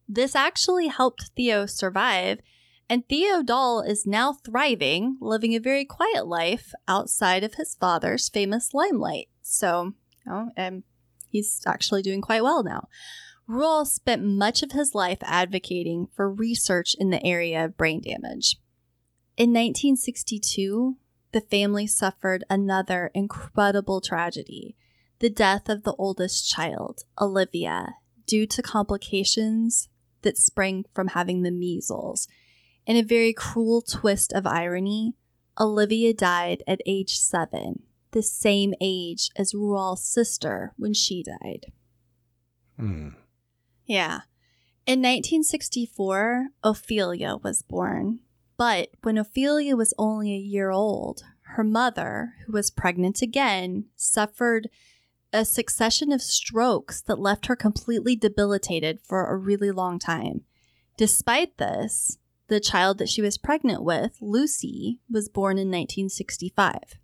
This 0.07 0.35
actually 0.35 0.87
helped 0.87 1.31
Theo 1.35 1.65
survive, 1.65 2.39
and 2.89 3.07
Theo 3.07 3.43
Dahl 3.43 3.81
is 3.81 4.07
now 4.07 4.33
thriving, 4.33 5.17
living 5.19 5.53
a 5.53 5.59
very 5.59 5.85
quiet 5.85 6.27
life 6.27 6.73
outside 6.87 7.43
of 7.43 7.55
his 7.55 7.75
father's 7.75 8.29
famous 8.29 8.73
limelight. 8.73 9.29
So, 9.41 9.93
and 10.25 10.83
he's 11.29 11.61
actually 11.65 12.01
doing 12.01 12.21
quite 12.21 12.43
well 12.43 12.63
now. 12.63 12.87
Roald 13.49 13.87
spent 13.87 14.23
much 14.23 14.61
of 14.61 14.73
his 14.73 14.93
life 14.93 15.19
advocating 15.21 16.07
for 16.15 16.29
research 16.29 16.95
in 16.99 17.09
the 17.11 17.25
area 17.25 17.63
of 17.63 17.77
brain 17.77 18.01
damage. 18.01 18.57
In 19.37 19.51
1962, 19.51 20.97
the 21.31 21.41
family 21.41 21.87
suffered 21.87 22.43
another 22.49 23.11
incredible 23.13 24.01
tragedy 24.01 24.75
the 25.19 25.29
death 25.31 25.67
of 25.67 25.83
the 25.83 25.95
oldest 25.97 26.47
child, 26.47 27.03
Olivia, 27.19 27.95
due 28.27 28.45
to 28.45 28.61
complications 28.61 29.89
that 30.21 30.37
sprang 30.37 30.85
from 30.93 31.07
having 31.09 31.41
the 31.41 31.51
measles. 31.51 32.27
In 32.87 32.95
a 32.95 33.03
very 33.03 33.33
cruel 33.33 33.81
twist 33.81 34.31
of 34.31 34.47
irony, 34.47 35.13
Olivia 35.59 36.13
died 36.13 36.63
at 36.65 36.79
age 36.85 37.17
seven, 37.17 37.83
the 38.11 38.23
same 38.23 38.73
age 38.79 39.29
as 39.35 39.53
Roald's 39.53 40.03
sister 40.03 40.73
when 40.77 40.93
she 40.93 41.21
died. 41.21 41.73
Hmm. 42.77 43.09
Yeah. 43.85 44.21
In 44.85 44.99
1964, 44.99 46.47
Ophelia 46.63 47.35
was 47.35 47.61
born. 47.61 48.19
But 48.55 48.91
when 49.03 49.17
Ophelia 49.17 49.75
was 49.75 49.93
only 49.97 50.33
a 50.33 50.37
year 50.37 50.71
old, 50.71 51.23
her 51.41 51.65
mother, 51.65 52.35
who 52.45 52.53
was 52.53 52.71
pregnant 52.71 53.21
again, 53.21 53.87
suffered 53.97 54.69
a 55.33 55.43
succession 55.43 56.13
of 56.13 56.21
strokes 56.21 57.01
that 57.01 57.19
left 57.19 57.47
her 57.47 57.55
completely 57.57 58.15
debilitated 58.15 59.01
for 59.03 59.25
a 59.25 59.35
really 59.35 59.71
long 59.71 59.99
time. 59.99 60.45
Despite 60.95 61.57
this, 61.57 62.17
the 62.47 62.59
child 62.59 62.97
that 62.97 63.09
she 63.09 63.21
was 63.21 63.37
pregnant 63.37 63.83
with, 63.83 64.17
Lucy, 64.21 64.99
was 65.09 65.29
born 65.29 65.57
in 65.57 65.67
1965. 65.67 66.99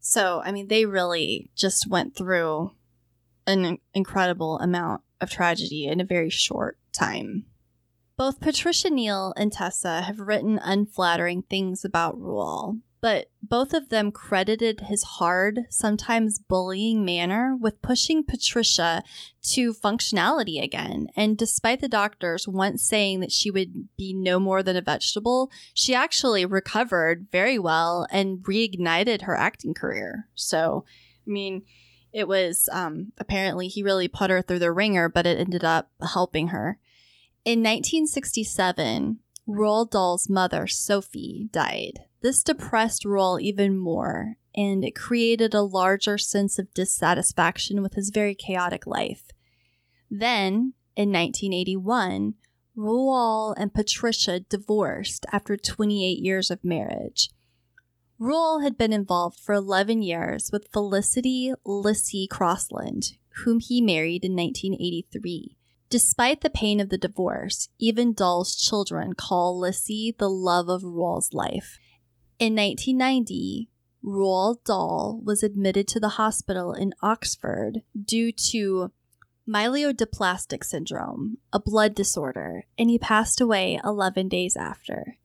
So, 0.00 0.42
I 0.44 0.52
mean, 0.52 0.68
they 0.68 0.84
really 0.84 1.50
just 1.54 1.88
went 1.88 2.16
through 2.16 2.72
an 3.46 3.78
incredible 3.94 4.58
amount 4.58 5.02
of 5.20 5.30
tragedy 5.30 5.86
in 5.86 6.00
a 6.00 6.04
very 6.04 6.30
short 6.30 6.78
time. 6.92 7.46
Both 8.16 8.40
Patricia 8.40 8.90
Neal 8.90 9.32
and 9.36 9.52
Tessa 9.52 10.02
have 10.02 10.20
written 10.20 10.58
unflattering 10.62 11.42
things 11.42 11.84
about 11.84 12.18
Roald, 12.18 12.80
but 13.02 13.26
both 13.42 13.74
of 13.74 13.88
them 13.88 14.12
credited 14.12 14.82
his 14.82 15.02
hard, 15.02 15.62
sometimes 15.68 16.38
bullying 16.38 17.04
manner 17.04 17.56
with 17.60 17.82
pushing 17.82 18.22
Patricia 18.22 19.02
to 19.42 19.74
functionality 19.74 20.62
again. 20.62 21.08
And 21.16 21.36
despite 21.36 21.80
the 21.80 21.88
doctors 21.88 22.46
once 22.46 22.84
saying 22.84 23.18
that 23.18 23.32
she 23.32 23.50
would 23.50 23.88
be 23.96 24.14
no 24.14 24.38
more 24.38 24.62
than 24.62 24.76
a 24.76 24.80
vegetable, 24.80 25.50
she 25.74 25.96
actually 25.96 26.46
recovered 26.46 27.26
very 27.32 27.58
well 27.58 28.06
and 28.12 28.38
reignited 28.38 29.22
her 29.22 29.36
acting 29.36 29.74
career. 29.74 30.28
So, 30.36 30.84
I 31.26 31.30
mean, 31.30 31.64
it 32.12 32.28
was 32.28 32.68
um, 32.70 33.10
apparently 33.18 33.66
he 33.66 33.82
really 33.82 34.06
put 34.06 34.30
her 34.30 34.42
through 34.42 34.60
the 34.60 34.70
ringer, 34.70 35.08
but 35.08 35.26
it 35.26 35.40
ended 35.40 35.64
up 35.64 35.90
helping 36.12 36.48
her. 36.48 36.78
In 37.44 37.58
1967, 37.58 39.18
Roald 39.48 39.90
Dahl's 39.90 40.28
mother, 40.28 40.68
Sophie, 40.68 41.48
died. 41.50 42.04
This 42.22 42.44
depressed 42.44 43.04
Roald 43.04 43.40
even 43.40 43.76
more, 43.76 44.36
and 44.54 44.84
it 44.84 44.94
created 44.94 45.54
a 45.54 45.62
larger 45.62 46.16
sense 46.18 46.56
of 46.56 46.72
dissatisfaction 46.72 47.82
with 47.82 47.94
his 47.94 48.10
very 48.10 48.36
chaotic 48.36 48.86
life. 48.86 49.24
Then, 50.08 50.74
in 50.94 51.10
1981, 51.10 52.34
Roald 52.76 53.54
and 53.56 53.74
Patricia 53.74 54.38
divorced 54.38 55.26
after 55.32 55.56
28 55.56 56.18
years 56.18 56.50
of 56.50 56.64
marriage. 56.64 57.30
Roald 58.20 58.62
had 58.62 58.78
been 58.78 58.92
involved 58.92 59.40
for 59.40 59.52
11 59.52 60.02
years 60.02 60.50
with 60.52 60.68
Felicity 60.72 61.52
Liccy 61.66 62.28
Crosland, 62.28 63.16
whom 63.44 63.58
he 63.58 63.80
married 63.80 64.24
in 64.24 64.36
1983. 64.36 65.56
Despite 65.90 66.40
the 66.40 66.50
pain 66.50 66.78
of 66.78 66.88
the 66.88 66.96
divorce, 66.96 67.68
even 67.80 68.14
Dahl's 68.14 68.54
children 68.54 69.14
call 69.14 69.58
Liccy 69.58 70.14
the 70.16 70.30
love 70.30 70.68
of 70.68 70.82
Roald's 70.82 71.34
life. 71.34 71.78
In 72.42 72.56
1990, 72.56 73.68
Roald 74.04 74.64
Dahl 74.64 75.20
was 75.24 75.44
admitted 75.44 75.86
to 75.86 76.00
the 76.00 76.18
hospital 76.18 76.72
in 76.72 76.92
Oxford 77.00 77.82
due 78.04 78.32
to 78.50 78.90
myelodysplastic 79.48 80.64
syndrome, 80.64 81.38
a 81.52 81.60
blood 81.60 81.94
disorder, 81.94 82.64
and 82.76 82.90
he 82.90 82.98
passed 82.98 83.40
away 83.40 83.78
11 83.84 84.28
days 84.28 84.56
after. 84.56 85.18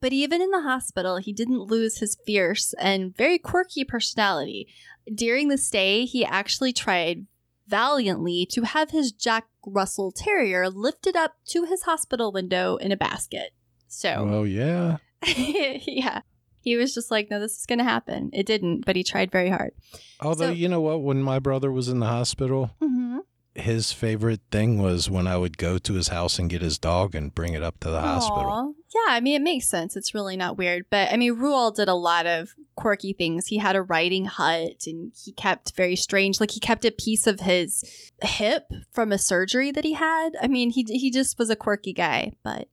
But 0.00 0.12
even 0.12 0.42
in 0.42 0.50
the 0.50 0.62
hospital, 0.62 1.18
he 1.18 1.32
didn't 1.32 1.60
lose 1.70 1.98
his 1.98 2.18
fierce 2.26 2.74
and 2.80 3.16
very 3.16 3.38
quirky 3.38 3.84
personality. 3.84 4.66
During 5.14 5.46
the 5.46 5.58
stay, 5.58 6.06
he 6.06 6.24
actually 6.24 6.72
tried 6.72 7.26
valiantly 7.68 8.48
to 8.50 8.62
have 8.62 8.90
his 8.90 9.12
Jack 9.12 9.46
Russell 9.64 10.10
Terrier 10.10 10.68
lifted 10.68 11.14
up 11.14 11.36
to 11.50 11.66
his 11.66 11.82
hospital 11.82 12.32
window 12.32 12.74
in 12.78 12.90
a 12.90 12.96
basket. 12.96 13.52
So, 13.86 14.24
Well, 14.24 14.44
yeah. 14.44 14.96
yeah, 15.22 16.22
he 16.68 16.76
was 16.76 16.94
just 16.94 17.10
like, 17.10 17.30
no, 17.30 17.40
this 17.40 17.58
is 17.58 17.66
going 17.66 17.78
to 17.78 17.84
happen. 17.84 18.30
It 18.32 18.46
didn't, 18.46 18.84
but 18.86 18.96
he 18.96 19.02
tried 19.02 19.30
very 19.30 19.50
hard. 19.50 19.72
Although, 20.20 20.46
So- 20.48 20.52
you 20.52 20.68
know 20.68 20.80
what? 20.80 21.02
When 21.02 21.22
my 21.22 21.38
brother 21.38 21.70
was 21.72 21.88
in 21.88 21.98
the 22.00 22.06
hospital, 22.06 22.70
Mm-hmm. 22.82 23.18
his 23.54 23.92
favorite 23.92 24.40
thing 24.52 24.80
was 24.80 25.10
when 25.10 25.26
I 25.26 25.36
would 25.36 25.58
go 25.58 25.78
to 25.78 25.94
his 25.94 26.08
house 26.08 26.38
and 26.38 26.48
get 26.48 26.62
his 26.62 26.78
dog 26.78 27.14
and 27.16 27.34
bring 27.34 27.54
it 27.54 27.62
up 27.62 27.80
to 27.80 27.90
the 27.90 28.00
hospital. 28.00 28.74
Yeah, 28.94 29.12
I 29.14 29.20
mean, 29.20 29.34
it 29.34 29.42
makes 29.44 29.68
sense. 29.68 29.96
It's 29.96 30.14
really 30.14 30.36
not 30.36 30.56
weird. 30.56 30.86
But 30.90 31.12
I 31.12 31.16
mean, 31.16 31.34
Roald 31.36 31.74
did 31.76 31.88
a 31.88 31.94
lot 31.94 32.26
of 32.26 32.54
quirky 32.76 33.12
things. 33.12 33.46
He 33.48 33.58
had 33.58 33.74
a 33.76 33.82
writing 33.82 34.26
hut 34.26 34.84
and 34.86 35.12
he 35.24 35.32
kept 35.32 35.74
very 35.76 35.96
strange, 35.96 36.38
like 36.40 36.52
he 36.52 36.60
kept 36.60 36.84
a 36.84 36.92
piece 36.92 37.26
of 37.26 37.40
his 37.40 37.84
hip 38.22 38.70
from 38.92 39.10
a 39.12 39.18
surgery 39.18 39.70
that 39.72 39.84
he 39.84 39.94
had. 39.94 40.30
I 40.40 40.46
mean, 40.46 40.70
he, 40.70 40.84
he 40.88 41.10
just 41.10 41.38
was 41.38 41.50
a 41.50 41.56
quirky 41.56 41.92
guy. 41.92 42.32
But 42.44 42.68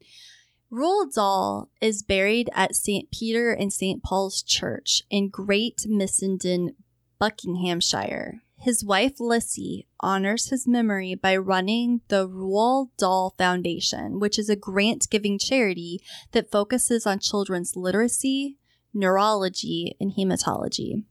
Roald 0.72 1.14
Dahl 1.14 1.70
is 1.80 2.02
buried 2.02 2.50
at 2.54 2.76
St. 2.76 3.12
Peter 3.12 3.52
and 3.52 3.72
St. 3.72 4.02
Paul's 4.02 4.42
Church 4.42 5.04
in 5.10 5.30
Great 5.30 5.86
Missenden, 5.88 6.76
Buckinghamshire. 7.20 8.42
His 8.58 8.84
wife 8.84 9.20
Liccy 9.20 9.86
honors 10.00 10.50
his 10.50 10.68
memory 10.68 11.14
by 11.14 11.38
running 11.38 12.02
the 12.08 12.28
Roald 12.28 12.90
Dahl 12.98 13.36
Foundation, 13.38 14.20
which 14.20 14.40
is 14.40 14.50
a 14.50 14.56
grant 14.56 15.08
giving 15.12 15.38
charity 15.38 16.02
that 16.32 16.52
focuses 16.52 17.06
on 17.06 17.20
children's 17.20 17.76
literacy, 17.76 18.58
neurology, 18.92 19.96
and 20.00 20.14
hematology. 20.18 21.04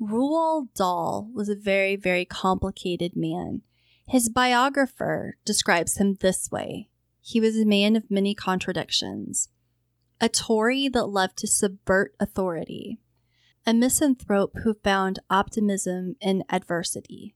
Roald 0.00 0.68
Dahl 0.74 1.28
was 1.34 1.48
a 1.48 1.56
very, 1.56 1.96
very 1.96 2.24
complicated 2.24 3.16
man. 3.16 3.62
His 4.06 4.28
biographer 4.28 5.36
describes 5.44 5.96
him 5.96 6.18
this 6.20 6.50
way 6.52 6.89
He 7.20 7.40
was 7.40 7.56
a 7.56 7.64
man 7.64 7.96
of 7.96 8.10
many 8.10 8.34
contradictions, 8.34 9.48
a 10.20 10.28
Tory 10.28 10.88
that 10.88 11.06
loved 11.06 11.36
to 11.38 11.46
subvert 11.46 12.14
authority, 12.18 12.98
a 13.66 13.74
misanthrope 13.74 14.52
who 14.62 14.74
found 14.82 15.18
optimism 15.28 16.16
in 16.20 16.44
adversity, 16.50 17.34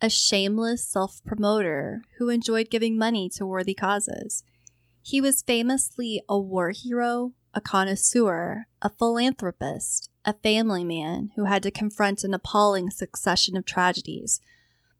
a 0.00 0.10
shameless 0.10 0.84
self 0.84 1.22
promoter 1.24 2.02
who 2.18 2.28
enjoyed 2.28 2.70
giving 2.70 2.98
money 2.98 3.28
to 3.30 3.46
worthy 3.46 3.74
causes. 3.74 4.44
He 5.02 5.20
was 5.20 5.42
famously 5.42 6.22
a 6.28 6.38
war 6.38 6.70
hero, 6.70 7.32
a 7.54 7.60
connoisseur, 7.60 8.66
a 8.80 8.90
philanthropist, 8.90 10.10
a 10.24 10.34
family 10.34 10.84
man 10.84 11.30
who 11.36 11.44
had 11.44 11.62
to 11.64 11.70
confront 11.70 12.24
an 12.24 12.34
appalling 12.34 12.90
succession 12.90 13.56
of 13.56 13.64
tragedies. 13.64 14.40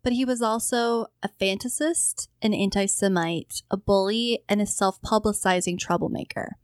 But 0.02 0.14
he 0.14 0.24
was 0.24 0.42
also 0.42 1.06
a 1.22 1.28
fantasist, 1.40 2.28
an 2.40 2.52
anti 2.54 2.86
Semite, 2.86 3.62
a 3.70 3.76
bully, 3.76 4.42
and 4.48 4.60
a 4.60 4.66
self 4.66 5.00
publicizing 5.02 5.78
troublemaker. 5.78 6.56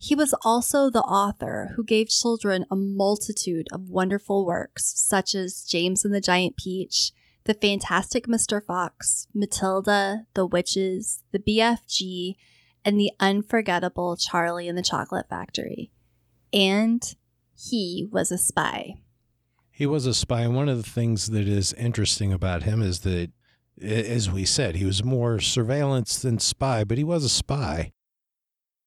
He 0.00 0.14
was 0.14 0.32
also 0.44 0.88
the 0.88 1.02
author 1.02 1.72
who 1.74 1.84
gave 1.84 2.08
children 2.08 2.64
a 2.70 2.76
multitude 2.76 3.66
of 3.72 3.90
wonderful 3.90 4.46
works, 4.46 4.92
such 4.96 5.34
as 5.34 5.64
James 5.64 6.04
and 6.04 6.14
the 6.14 6.20
Giant 6.20 6.56
Peach, 6.56 7.10
The 7.44 7.54
Fantastic 7.54 8.28
Mr. 8.28 8.64
Fox, 8.64 9.26
Matilda, 9.34 10.26
The 10.34 10.46
Witches, 10.46 11.24
The 11.32 11.40
BFG, 11.40 12.36
and 12.84 12.98
the 12.98 13.10
unforgettable 13.18 14.16
Charlie 14.16 14.68
and 14.68 14.78
the 14.78 14.82
Chocolate 14.82 15.28
Factory. 15.28 15.90
And 16.52 17.02
he 17.56 18.06
was 18.08 18.30
a 18.30 18.38
spy. 18.38 18.94
He 19.78 19.86
was 19.86 20.06
a 20.06 20.12
spy. 20.14 20.40
And 20.42 20.56
one 20.56 20.68
of 20.68 20.76
the 20.76 20.90
things 20.90 21.28
that 21.30 21.46
is 21.46 21.72
interesting 21.74 22.32
about 22.32 22.64
him 22.64 22.82
is 22.82 22.98
that, 23.02 23.30
as 23.80 24.28
we 24.28 24.44
said, 24.44 24.74
he 24.74 24.84
was 24.84 25.04
more 25.04 25.38
surveillance 25.38 26.18
than 26.18 26.40
spy, 26.40 26.82
but 26.82 26.98
he 26.98 27.04
was 27.04 27.22
a 27.22 27.28
spy. 27.28 27.92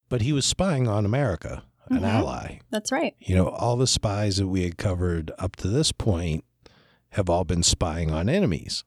But 0.10 0.22
he 0.22 0.34
was 0.34 0.46
spying 0.46 0.90
on 0.90 1.06
America, 1.06 1.64
an 1.90 2.00
Mhm. 2.02 2.10
ally. 2.10 2.60
That's 2.72 2.92
right. 2.92 3.16
You 3.22 3.36
know, 3.36 3.48
all 3.48 3.78
the 3.78 3.88
spies 3.88 4.36
that 4.36 4.48
we 4.48 4.64
had 4.64 4.78
covered 4.78 5.32
up 5.40 5.56
to 5.58 5.70
this 5.70 5.94
point 5.94 6.44
have 7.12 7.30
all 7.30 7.46
been 7.46 7.64
spying 7.64 8.12
on 8.12 8.28
enemies. 8.28 8.84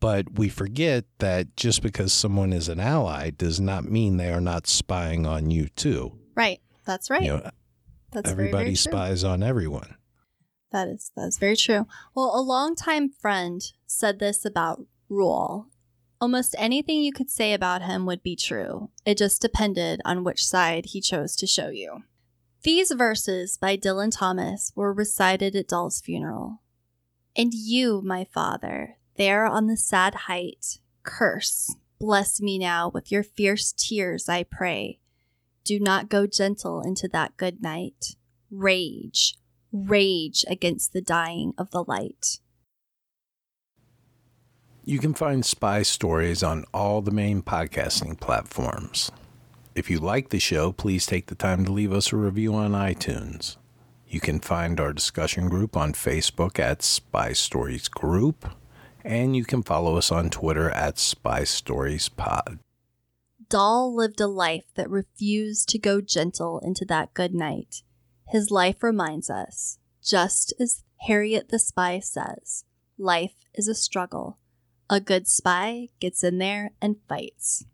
But 0.00 0.38
we 0.38 0.50
forget 0.50 1.06
that 1.18 1.56
just 1.56 1.80
because 1.82 2.12
someone 2.12 2.52
is 2.52 2.68
an 2.68 2.78
ally 2.78 3.30
does 3.30 3.58
not 3.58 3.84
mean 3.84 4.18
they 4.18 4.30
are 4.30 4.40
not 4.42 4.66
spying 4.66 5.24
on 5.26 5.50
you 5.50 5.68
too. 5.70 6.18
Right. 6.34 6.60
That's 6.84 7.08
right. 7.08 7.22
You 7.22 7.28
know, 7.38 7.50
That's 8.12 8.30
everybody 8.30 8.64
very 8.64 8.76
true. 8.76 8.92
spies 8.92 9.24
on 9.24 9.42
everyone. 9.42 9.94
That 10.72 10.88
is 10.88 11.10
that 11.16 11.26
is 11.26 11.38
very 11.38 11.56
true. 11.56 11.86
Well, 12.14 12.32
a 12.34 12.40
longtime 12.40 13.10
friend 13.10 13.60
said 13.86 14.18
this 14.18 14.44
about 14.44 14.86
Roald. 15.10 15.66
Almost 16.20 16.54
anything 16.58 17.02
you 17.02 17.12
could 17.12 17.30
say 17.30 17.54
about 17.54 17.82
him 17.82 18.06
would 18.06 18.22
be 18.22 18.36
true. 18.36 18.90
It 19.06 19.16
just 19.16 19.40
depended 19.40 20.00
on 20.04 20.22
which 20.22 20.46
side 20.46 20.86
he 20.86 21.00
chose 21.00 21.34
to 21.36 21.46
show 21.46 21.70
you. 21.70 22.02
These 22.62 22.92
verses 22.92 23.56
by 23.56 23.78
Dylan 23.78 24.14
Thomas 24.14 24.70
were 24.76 24.92
recited 24.92 25.56
at 25.56 25.68
Dahl's 25.68 26.00
funeral. 26.00 26.60
And 27.34 27.54
you, 27.54 28.02
my 28.04 28.24
father, 28.24 28.98
there 29.16 29.46
on 29.46 29.66
the 29.66 29.78
sad 29.78 30.14
height, 30.14 30.78
curse, 31.02 31.74
bless 31.98 32.40
me 32.40 32.58
now 32.58 32.90
with 32.90 33.10
your 33.10 33.22
fierce 33.22 33.72
tears, 33.72 34.28
I 34.28 34.42
pray. 34.42 35.00
Do 35.64 35.80
not 35.80 36.10
go 36.10 36.26
gentle 36.26 36.82
into 36.82 37.08
that 37.08 37.38
good 37.38 37.62
night. 37.62 38.16
Rage, 38.50 39.36
rage 39.72 40.44
against 40.48 40.92
the 40.92 41.00
dying 41.00 41.52
of 41.58 41.70
the 41.70 41.84
light. 41.84 42.40
You 44.84 44.98
can 44.98 45.14
find 45.14 45.44
spy 45.44 45.82
stories 45.82 46.42
on 46.42 46.64
all 46.72 47.02
the 47.02 47.10
main 47.10 47.42
podcasting 47.42 48.18
platforms. 48.18 49.12
If 49.74 49.88
you 49.88 50.00
like 50.00 50.30
the 50.30 50.40
show, 50.40 50.72
please 50.72 51.06
take 51.06 51.26
the 51.26 51.34
time 51.34 51.64
to 51.64 51.72
leave 51.72 51.92
us 51.92 52.12
a 52.12 52.16
review 52.16 52.54
on 52.54 52.72
iTunes. 52.72 53.56
You 54.08 54.18
can 54.18 54.40
find 54.40 54.80
our 54.80 54.92
discussion 54.92 55.48
group 55.48 55.76
on 55.76 55.92
Facebook 55.92 56.58
at 56.58 56.82
Spy 56.82 57.32
Stories 57.32 57.86
Group, 57.86 58.50
and 59.04 59.36
you 59.36 59.44
can 59.44 59.62
follow 59.62 59.96
us 59.96 60.10
on 60.10 60.30
Twitter 60.30 60.70
at 60.70 60.98
Spy 60.98 61.44
Stories 61.44 62.08
Pod. 62.08 62.58
Dahl 63.48 63.94
lived 63.94 64.20
a 64.20 64.26
life 64.26 64.66
that 64.74 64.90
refused 64.90 65.68
to 65.68 65.78
go 65.78 66.00
gentle 66.00 66.58
into 66.60 66.84
that 66.86 67.14
good 67.14 67.34
night. 67.34 67.82
His 68.30 68.52
life 68.52 68.82
reminds 68.84 69.28
us, 69.28 69.78
just 70.04 70.54
as 70.60 70.84
Harriet 71.00 71.48
the 71.48 71.58
spy 71.58 71.98
says, 71.98 72.64
life 72.96 73.34
is 73.54 73.66
a 73.66 73.74
struggle. 73.74 74.38
A 74.88 75.00
good 75.00 75.26
spy 75.26 75.88
gets 75.98 76.22
in 76.22 76.38
there 76.38 76.70
and 76.80 76.96
fights. 77.08 77.64